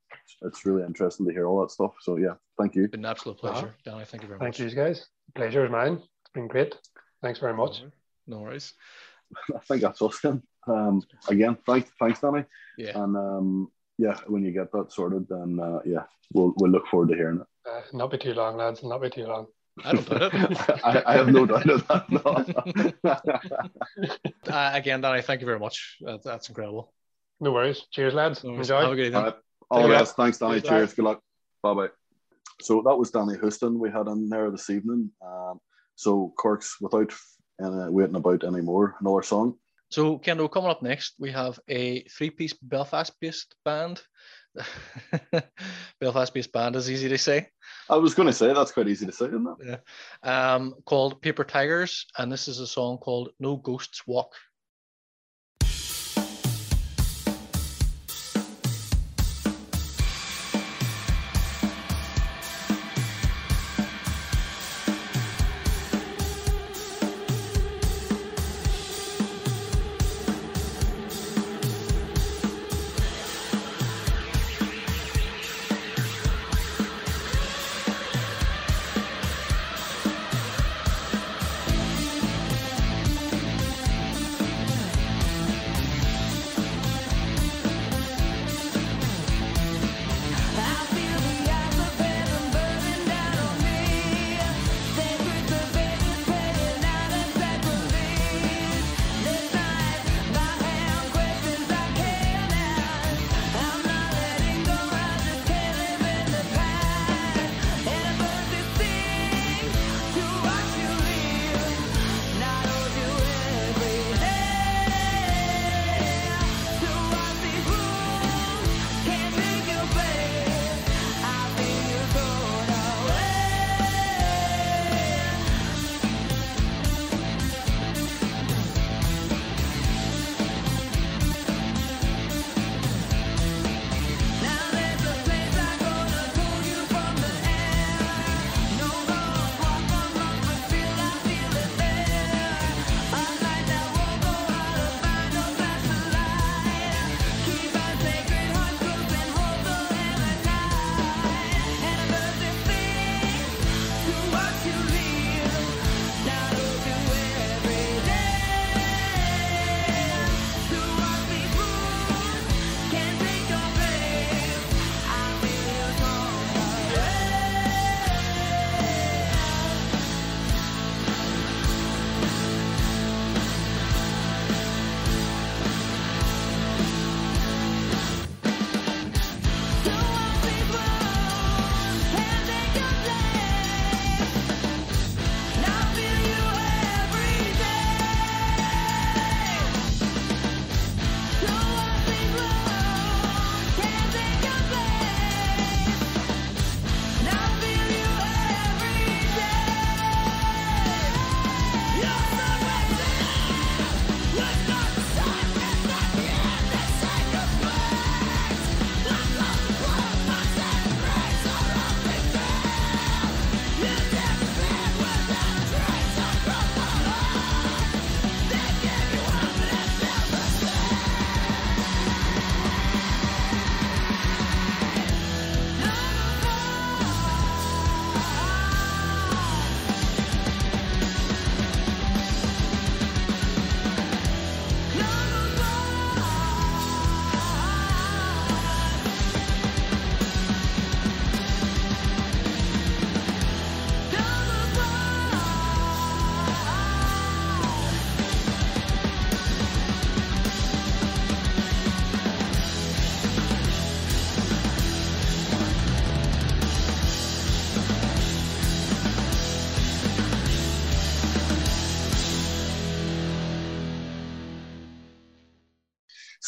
[0.43, 1.93] It's really interesting to hear all that stuff.
[2.01, 2.89] So yeah, thank you.
[2.89, 4.05] Been an absolute pleasure, Danny.
[4.05, 4.59] Thank you very Thank much.
[4.59, 5.07] Thank you guys.
[5.35, 5.95] Pleasure is mine.
[5.95, 6.75] It's been great.
[7.23, 7.83] Thanks very much.
[8.27, 8.75] No worries.
[9.55, 10.43] I think that's us then.
[10.67, 12.45] Um, again, thanks, thanks, Danny.
[12.77, 13.03] Yeah.
[13.03, 17.09] And um, yeah, when you get that sorted, then uh, yeah, we'll we'll look forward
[17.11, 17.47] to hearing it.
[17.71, 18.83] Uh, not be too long, lads.
[18.83, 19.47] Not be too long.
[19.85, 20.61] I don't doubt it.
[20.85, 22.11] I, I have no doubt of that.
[22.11, 23.21] No.
[24.51, 25.99] Uh, again, Danny, thank you very much.
[26.01, 26.93] That, that's incredible.
[27.39, 27.87] No worries.
[27.93, 28.43] Cheers, lads.
[28.43, 28.69] No worries.
[28.69, 28.81] Enjoy.
[28.81, 29.23] Have a good evening.
[29.23, 29.37] All right,
[29.71, 30.17] all the best.
[30.17, 30.61] Thanks, Danny.
[30.61, 30.95] Cheers, Cheers.
[30.95, 31.21] Good luck.
[31.63, 31.89] Bye bye.
[32.61, 35.11] So that was Danny Houston we had in there this evening.
[35.25, 35.61] Um,
[35.95, 37.13] so Corks, without
[37.63, 39.57] uh, waiting about anymore, another song.
[39.91, 44.01] So, Kendo, coming up next, we have a three-piece Belfast-based band.
[46.01, 47.49] Belfast-based band is easy to say.
[47.89, 49.81] I was going to say that's quite easy to say, isn't it?
[50.25, 50.55] Yeah.
[50.55, 54.33] Um, called Paper Tigers, and this is a song called "No Ghosts Walk."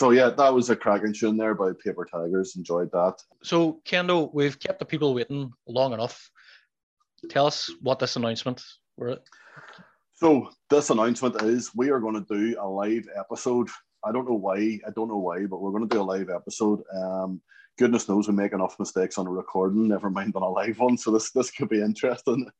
[0.03, 2.57] So yeah, that was a cracking tune there by Paper Tigers.
[2.57, 3.23] Enjoyed that.
[3.45, 6.29] So, Kendo, we've kept the people waiting long enough.
[7.31, 8.61] Tell us what this announcement
[8.97, 9.19] were.
[10.15, 13.69] So this announcement is we are going to do a live episode.
[14.05, 14.81] I don't know why.
[14.85, 16.81] I don't know why, but we're going to do a live episode.
[16.93, 17.41] Um,
[17.79, 20.99] goodness knows we make enough mistakes on a recording, never mind on a live one.
[20.99, 22.51] So this this could be interesting.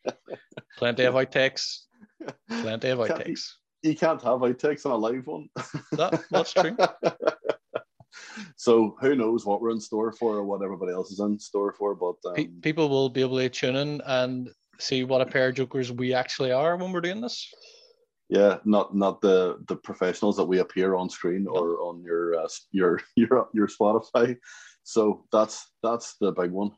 [0.79, 1.87] Plenty of outtakes.
[2.49, 3.55] Plenty of outtakes.
[3.83, 5.49] You can't have outtakes on a live one.
[5.93, 6.77] That, that's true.
[8.57, 11.73] so who knows what we're in store for or what everybody else is in store
[11.73, 11.95] for?
[11.95, 15.49] But Pe- um, people will be able to tune in and see what a pair
[15.49, 17.49] of jokers we actually are when we're doing this.
[18.29, 22.49] yeah, not not the the professionals that we appear on screen or on your uh,
[22.71, 24.37] your your your Spotify.
[24.85, 26.71] So that's that's the big one,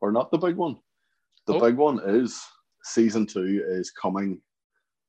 [0.00, 0.76] or not the big one.
[1.46, 1.60] The Oh.
[1.60, 2.40] big one is
[2.84, 4.40] season two is coming.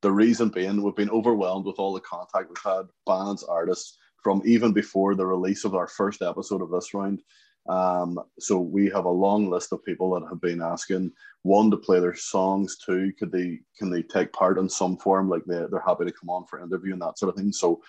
[0.02, 4.42] The reason being, we've been overwhelmed with all the contact we've had, bands, artists, from
[4.46, 7.22] even before the release of our first episode of this round.
[7.70, 11.12] Um, so we have a long list of people that have been asking
[11.44, 15.30] one to play their songs, two could they can they take part in some form,
[15.30, 17.52] like they they're happy to come on for an interview and that sort of thing.
[17.52, 17.82] So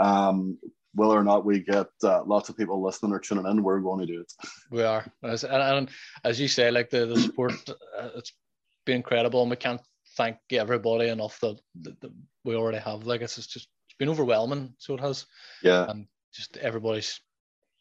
[0.00, 0.58] um,
[0.94, 4.00] whether or not we get uh, lots of people listening or tuning in, we're going
[4.00, 4.32] to do it.
[4.70, 5.90] We are, and, and
[6.24, 8.32] as you say, like the, the support, uh, it's
[8.84, 9.80] been incredible, and we can't
[10.16, 12.12] thank everybody enough that, that, that
[12.44, 13.06] we already have.
[13.06, 13.66] Like it's just it's
[13.98, 15.26] been overwhelming, so it has,
[15.62, 15.86] Yeah.
[15.88, 17.20] and just everybody's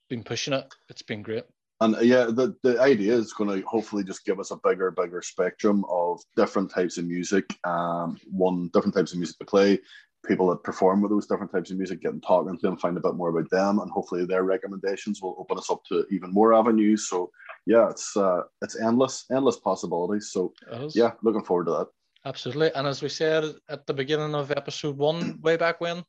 [0.10, 0.66] been pushing it.
[0.90, 1.44] It's been great.
[1.82, 4.92] And uh, yeah, the, the idea is going to hopefully just give us a bigger,
[4.92, 9.80] bigger spectrum of different types of music, um, one different types of music to play,
[10.26, 13.02] people that perform with those different types of music, getting talking to them, find a
[13.02, 16.54] bit more about them, and hopefully their recommendations will open us up to even more
[16.54, 17.08] avenues.
[17.08, 17.32] So
[17.66, 20.32] yeah, it's uh, it's endless, endless possibilities.
[20.32, 20.54] So
[20.96, 21.88] yeah, looking forward to that.
[22.26, 22.72] Absolutely.
[22.76, 26.04] And as we said at the beginning of episode one, way back when,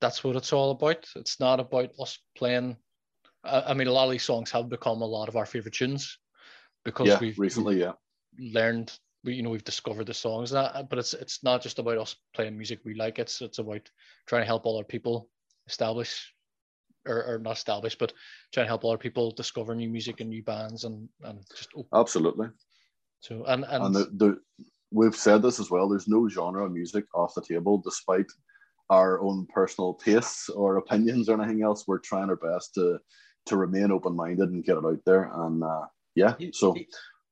[0.00, 1.06] that's what it's all about.
[1.16, 2.76] It's not about us playing.
[3.44, 5.74] I I mean, a lot of these songs have become a lot of our favorite
[5.74, 6.18] tunes
[6.84, 7.92] because Yeah, we've recently, yeah.
[8.38, 8.92] learned,
[9.24, 10.50] we, you know, we've discovered the songs.
[10.50, 13.18] That, but it's it's not just about us playing music we like.
[13.18, 13.90] It's it's about
[14.26, 15.28] trying to help other people
[15.66, 16.32] establish,
[17.06, 18.12] or, or not establish, but
[18.52, 21.88] trying to help other people discover new music and new bands and and just op-
[21.94, 22.48] Absolutely.
[23.20, 24.40] so and and, and the, the,
[24.90, 25.88] we've said this as well.
[25.88, 28.26] There's no genre of music off the table, despite
[28.90, 31.84] our own personal tastes or opinions or anything else.
[31.86, 32.98] We're trying our best to
[33.46, 35.30] to remain open minded and get it out there.
[35.34, 36.76] And uh, yeah, so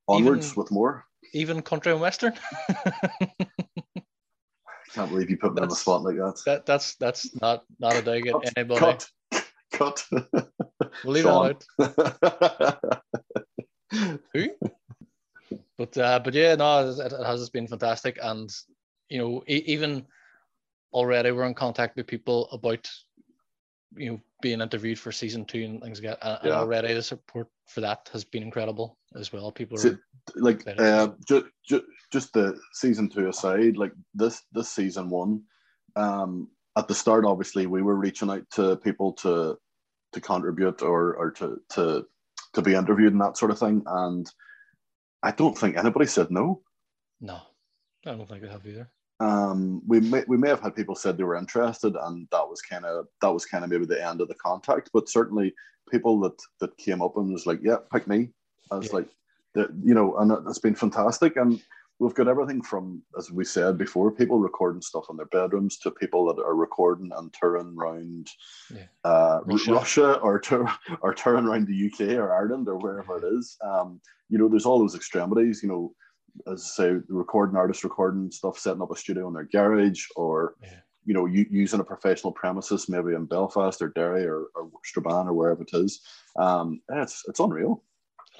[0.08, 1.04] onwards even- with more.
[1.34, 2.32] even country and western.
[2.68, 3.12] I
[4.92, 6.40] Can't believe you put me on the spot like that.
[6.46, 8.80] That that's that's not not a dig at anybody.
[8.80, 9.06] cut,
[9.72, 10.04] cut.
[11.04, 11.56] We'll leave Sean.
[11.78, 13.02] that out.
[14.32, 14.48] Who?
[15.78, 18.50] But uh, but yeah, no, it, it has been fantastic, and
[19.08, 20.06] you know, e- even
[20.92, 22.88] already we're in contact with people about
[23.94, 26.60] you know being interviewed for season two and things like that, and, Yeah.
[26.60, 29.52] already the support for that has been incredible as well.
[29.52, 30.00] People are
[30.34, 35.42] like uh, ju- ju- just the season two aside, like this this season one,
[35.94, 39.58] um, at the start, obviously we were reaching out to people to
[40.12, 42.06] to contribute or or to to
[42.54, 44.32] to be interviewed and that sort of thing, and
[45.26, 46.62] I don't think anybody said no.
[47.20, 47.38] no,
[48.06, 48.88] I don't think they have either.
[49.18, 52.62] Um, we may we may have had people said they were interested, and that was
[52.62, 54.90] kind of that was kind of maybe the end of the contact.
[54.92, 55.52] But certainly,
[55.90, 58.30] people that that came up and was like, "Yeah, pick me."
[58.70, 58.96] I was Yeah.
[58.98, 59.08] like,
[59.82, 61.36] you know, and it- it's been fantastic.
[61.36, 61.60] And
[61.98, 65.90] we've got everything from, as we said before, people recording stuff in their bedrooms to
[65.90, 68.28] people that are recording and touring around
[68.70, 68.84] Yeah.
[69.04, 69.72] uh, Russia.
[69.72, 70.12] Russia.
[70.20, 70.68] or tour,
[71.00, 73.56] or touring around the UK or Ireland or wherever it is.
[73.62, 75.62] Um, you know, there's all those extremities.
[75.62, 75.94] You know,
[76.52, 80.54] as I say, recording artists recording stuff, setting up a studio in their garage, or
[80.62, 80.80] Yeah.
[81.06, 85.28] you know, u- using a professional premises, maybe in Belfast or Derry or, or Strabane
[85.28, 86.02] or wherever it is.
[86.38, 87.82] Um, it's it's unreal.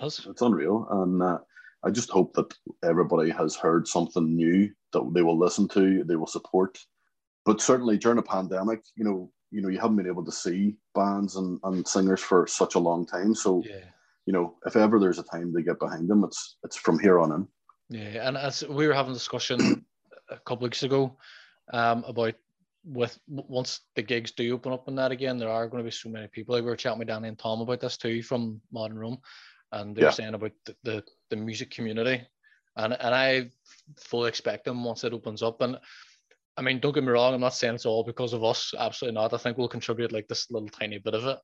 [0.03, 0.19] It.
[0.29, 1.39] It's unreal, and uh,
[1.87, 2.53] I just hope that
[2.84, 6.76] everybody has heard something new that they will listen to, they will support.
[7.45, 10.76] But certainly during a pandemic, you know, you know, you haven't been able to see
[10.97, 13.37] bands and, and singers for such a long time.
[13.37, 13.84] So, Yeah.
[14.26, 17.20] you know, if ever there's a time to get behind them, it's it's from here
[17.20, 17.49] on in.
[17.89, 19.87] Yeah, and as we were having a discussion
[20.28, 21.16] a couple of weeks ago
[21.72, 22.34] um, about
[22.84, 25.93] with once the gigs do open up and that again, there are going to be
[25.93, 26.57] so many people.
[26.57, 29.18] Like we were chatting with Danny and Tom about this too from Modern Rome,
[29.73, 30.11] and they Yeah.
[30.11, 32.27] saying about the, the, the music community,
[32.77, 33.51] and and I
[33.99, 35.61] fully expect them once it opens up.
[35.61, 35.79] And
[36.57, 38.75] I mean, don't get me wrong, I'm not saying it's all because of us.
[38.79, 39.35] Absolutely not.
[39.35, 41.39] I think we'll contribute like this little tiny bit of it.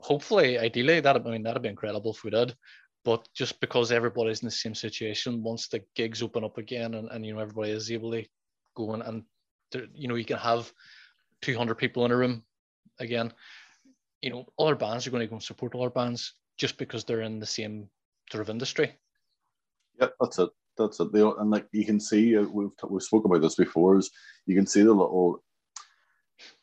[0.00, 2.54] Hopefully, ideally, that I mean that'd be incredible if we did
[3.04, 7.08] but just because everybody's in the same situation once the gigs open up again and,
[7.10, 8.24] and you know everybody is able to
[8.74, 9.24] go in and
[9.94, 10.70] you know you can have
[11.42, 12.42] 200 people in a room
[12.98, 13.32] again
[14.20, 17.22] you know, other bands are going to go and support other bands just because they're
[17.22, 17.88] in the same
[18.30, 18.92] sort of industry.
[20.00, 20.50] Yeah, that's it.
[20.76, 21.12] That's it.
[21.12, 23.96] They, and like you can see, uh, we've we've spoke about this before.
[23.96, 24.10] Is
[24.46, 25.42] you can see the little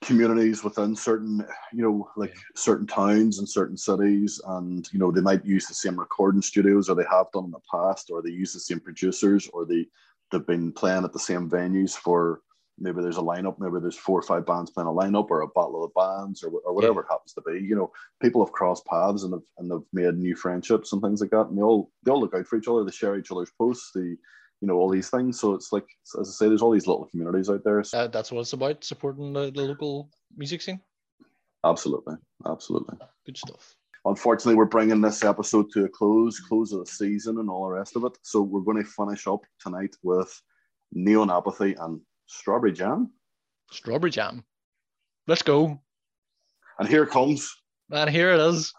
[0.02, 5.22] communities within certain, you know, like certain towns and certain cities, and you know they
[5.22, 8.30] might use the same recording studios, or they have done in the past, or they
[8.30, 9.86] use the same producers, or they
[10.32, 12.41] they've been playing at the same venues for
[12.78, 15.48] maybe there's a lineup, maybe there's four or five bands playing a lineup, or a
[15.48, 17.60] battle of the bands, or, or whatever it happens to be.
[17.60, 21.22] You know, people have crossed paths and have and they've made new friendships and things
[21.22, 22.84] like that, and they all they all look out for each other.
[22.84, 23.92] They share each other's posts.
[23.94, 25.40] They you know all these things.
[25.40, 25.86] So it's like
[26.20, 27.84] as I say, there's all these little communities out there.
[27.94, 30.82] Uh, that's what it's about, supporting the, the local music scene.
[31.64, 32.16] absolutely,
[32.46, 32.98] absolutely.
[33.26, 33.76] Good stuff.
[34.06, 37.74] Unfortunately, we're bringing this episode to a close, close of the season, and all the
[37.74, 38.16] rest of it.
[38.22, 40.42] So we're going to finish up tonight with
[40.94, 43.12] Neon Apathy and Strawberry Jam.
[43.72, 44.44] Strawberry Jam.
[45.28, 45.80] Let's go.
[46.80, 47.56] And here it comes.
[47.92, 48.74] And here it is.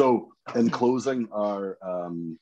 [0.00, 2.38] So, in closing our um,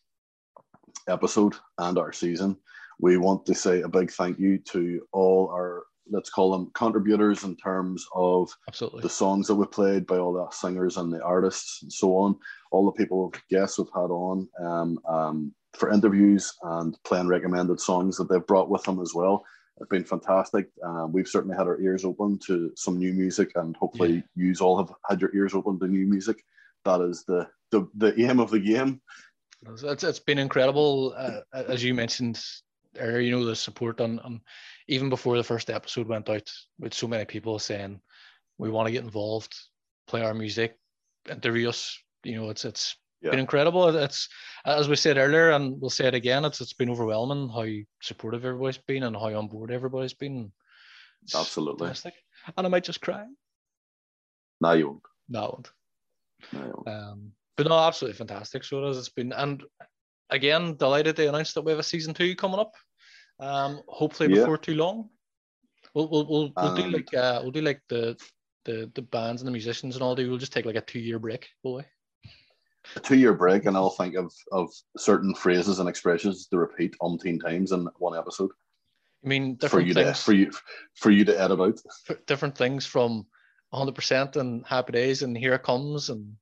[1.08, 2.56] episode and our season,
[3.00, 7.42] we want to say a big thank you to all our, let's call them contributors
[7.42, 9.02] in terms of Absolutely.
[9.02, 12.36] the songs that we played by all the singers and the artists and so on,
[12.70, 18.16] all the people, guests we've had on um, um, for interviews and playing recommended songs
[18.18, 19.44] that they've brought with them as well.
[19.78, 20.68] It's been fantastic.
[20.86, 24.78] Uh, we've certainly had our ears open to some new music, and hopefully, you all
[24.78, 26.36] have had your ears open to new music.
[26.88, 29.02] That is the the, the aim of the game.
[29.66, 32.42] It's, it's, been incredible, uh, as you mentioned
[32.98, 33.20] earlier.
[33.20, 34.40] You know the support on, on
[34.88, 38.00] even before the first episode went out, with so many people saying
[38.56, 39.54] we want to get involved,
[40.06, 40.78] play our music,
[41.28, 41.98] interview us.
[42.24, 43.32] You know, it's it's Yeah.
[43.32, 43.94] been incredible.
[43.94, 44.28] It's
[44.64, 46.46] as we said earlier, and we'll say it again.
[46.46, 47.66] It's it's been overwhelming how
[48.00, 50.52] supportive everybody's been and how on board everybody's been.
[51.24, 51.88] It's Absolutely.
[51.88, 52.14] fantastic.
[52.56, 53.26] And I might just cry.
[54.60, 55.02] Now you won't.
[55.28, 55.70] No, I won't.
[56.86, 58.64] Um, but no, absolutely fantastic.
[58.64, 58.98] So it is.
[58.98, 59.62] It's been and
[60.30, 62.74] again delighted they announced that we have a season two coming up.
[63.40, 64.40] Um, hopefully Yeah.
[64.40, 65.10] before too long.
[65.94, 68.16] We'll we'll we'll, we'll do like uh, we'll do like the
[68.64, 70.28] the the bands and the musicians and all do.
[70.28, 71.82] We'll just take like a two year break, will we?
[72.96, 76.96] A two year break, and I'll think of, of certain phrases and expressions to repeat
[77.02, 78.50] umpteen times in one episode
[79.24, 80.50] I mean, for different you to for you
[80.94, 81.80] for you to edit out.
[82.26, 83.26] different things from
[83.70, 86.34] 100 percent and Happy Days and Here It Comes and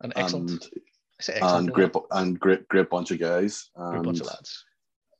[0.00, 0.50] and excellent.
[0.50, 0.60] And
[1.20, 1.56] I excellent.
[1.56, 3.70] and great and great great bunch of guys.
[3.74, 4.64] Great bunch of lads.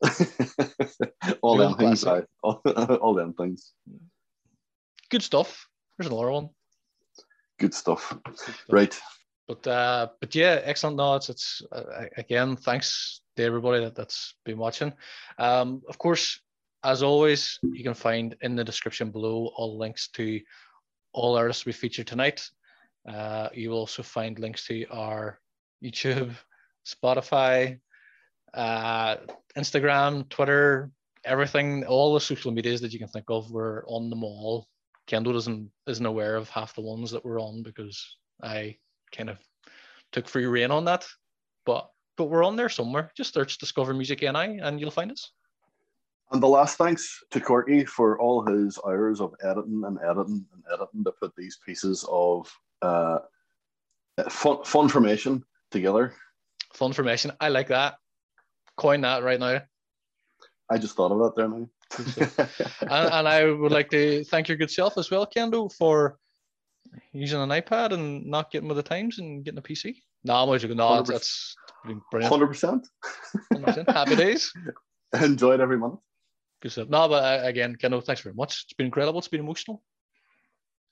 [1.43, 2.23] all them things, aye.
[2.43, 2.63] all,
[3.01, 3.73] all them things.
[5.11, 5.67] Good stuff.
[5.97, 6.51] There's another one.
[7.59, 8.17] Good stuff.
[8.69, 8.97] Right.
[9.49, 10.97] But uh, but yeah, excellent.
[10.97, 14.93] No, it's it's uh, again, thanks to everybody that, that's been watching.
[15.39, 16.41] Um, of course,
[16.85, 20.41] as always, you can find in the description below all links to
[21.19, 22.49] all artists we feature tonight.
[23.09, 25.41] Uh, you will also find links to our
[25.83, 26.35] YouTube,
[26.87, 27.81] Spotify,
[28.55, 29.17] uh,
[29.57, 30.91] Instagram, Twitter,
[31.25, 33.51] everything, all the social medias that you can think of.
[33.51, 34.67] We're on them all.
[35.09, 38.77] Kendo doesn't isn't aware of half the ones that we're on because I
[39.11, 39.39] kind of
[40.13, 41.07] took free reign on that.
[41.65, 43.11] But but we're on there somewhere.
[43.17, 45.33] Just search Discover Music NI and you'll find us.
[46.31, 50.63] And the last thanks to Corky for all his hours of editing and editing and
[50.73, 52.53] editing to put these pieces of
[52.83, 53.21] uh,
[54.29, 56.13] fun, fun formation together.
[56.75, 57.33] Fun information.
[57.41, 57.95] I like that.
[58.77, 59.63] Coin that right now.
[60.71, 61.69] I just thought of that there now.
[62.83, 66.19] and, and I would like to thank your good self as well, Kendo, for
[67.13, 69.97] using an iPad and not getting with the times and getting a PC.
[70.25, 70.77] No, I'm always joking.
[70.77, 71.57] No, that's,
[71.87, 72.01] 100%.
[72.11, 72.31] brilliant.
[72.31, 72.87] Hundred percent.
[73.55, 73.91] 100%.
[73.91, 74.53] Happy days.
[75.23, 75.99] Enjoyed every minute.
[76.61, 76.89] Good stuff.
[76.89, 78.65] No, but uh, again, Kendo, thanks very much.
[78.65, 79.19] It's been incredible.
[79.19, 79.83] It's been emotional.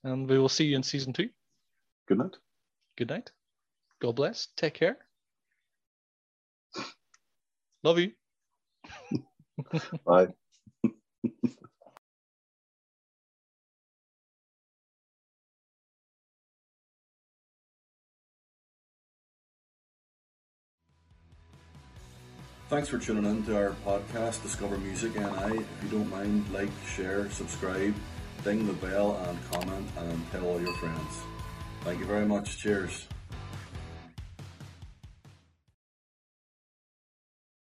[0.05, 1.29] And we will see you in season two.
[2.07, 2.37] Good night.
[2.97, 3.33] Good night.
[4.01, 4.49] God bless.
[4.57, 4.99] Take care.
[7.83, 8.13] Love you.
[10.05, 10.29] Bye.
[22.69, 25.23] Thanks for tuning in to our podcast, Discover Music NI.
[25.23, 27.95] If you don't mind, like, share, subscribe,
[28.43, 31.21] ding the bell, and comment, and tell all your friends.
[31.83, 32.59] Thank you very much.
[32.59, 33.07] Cheers.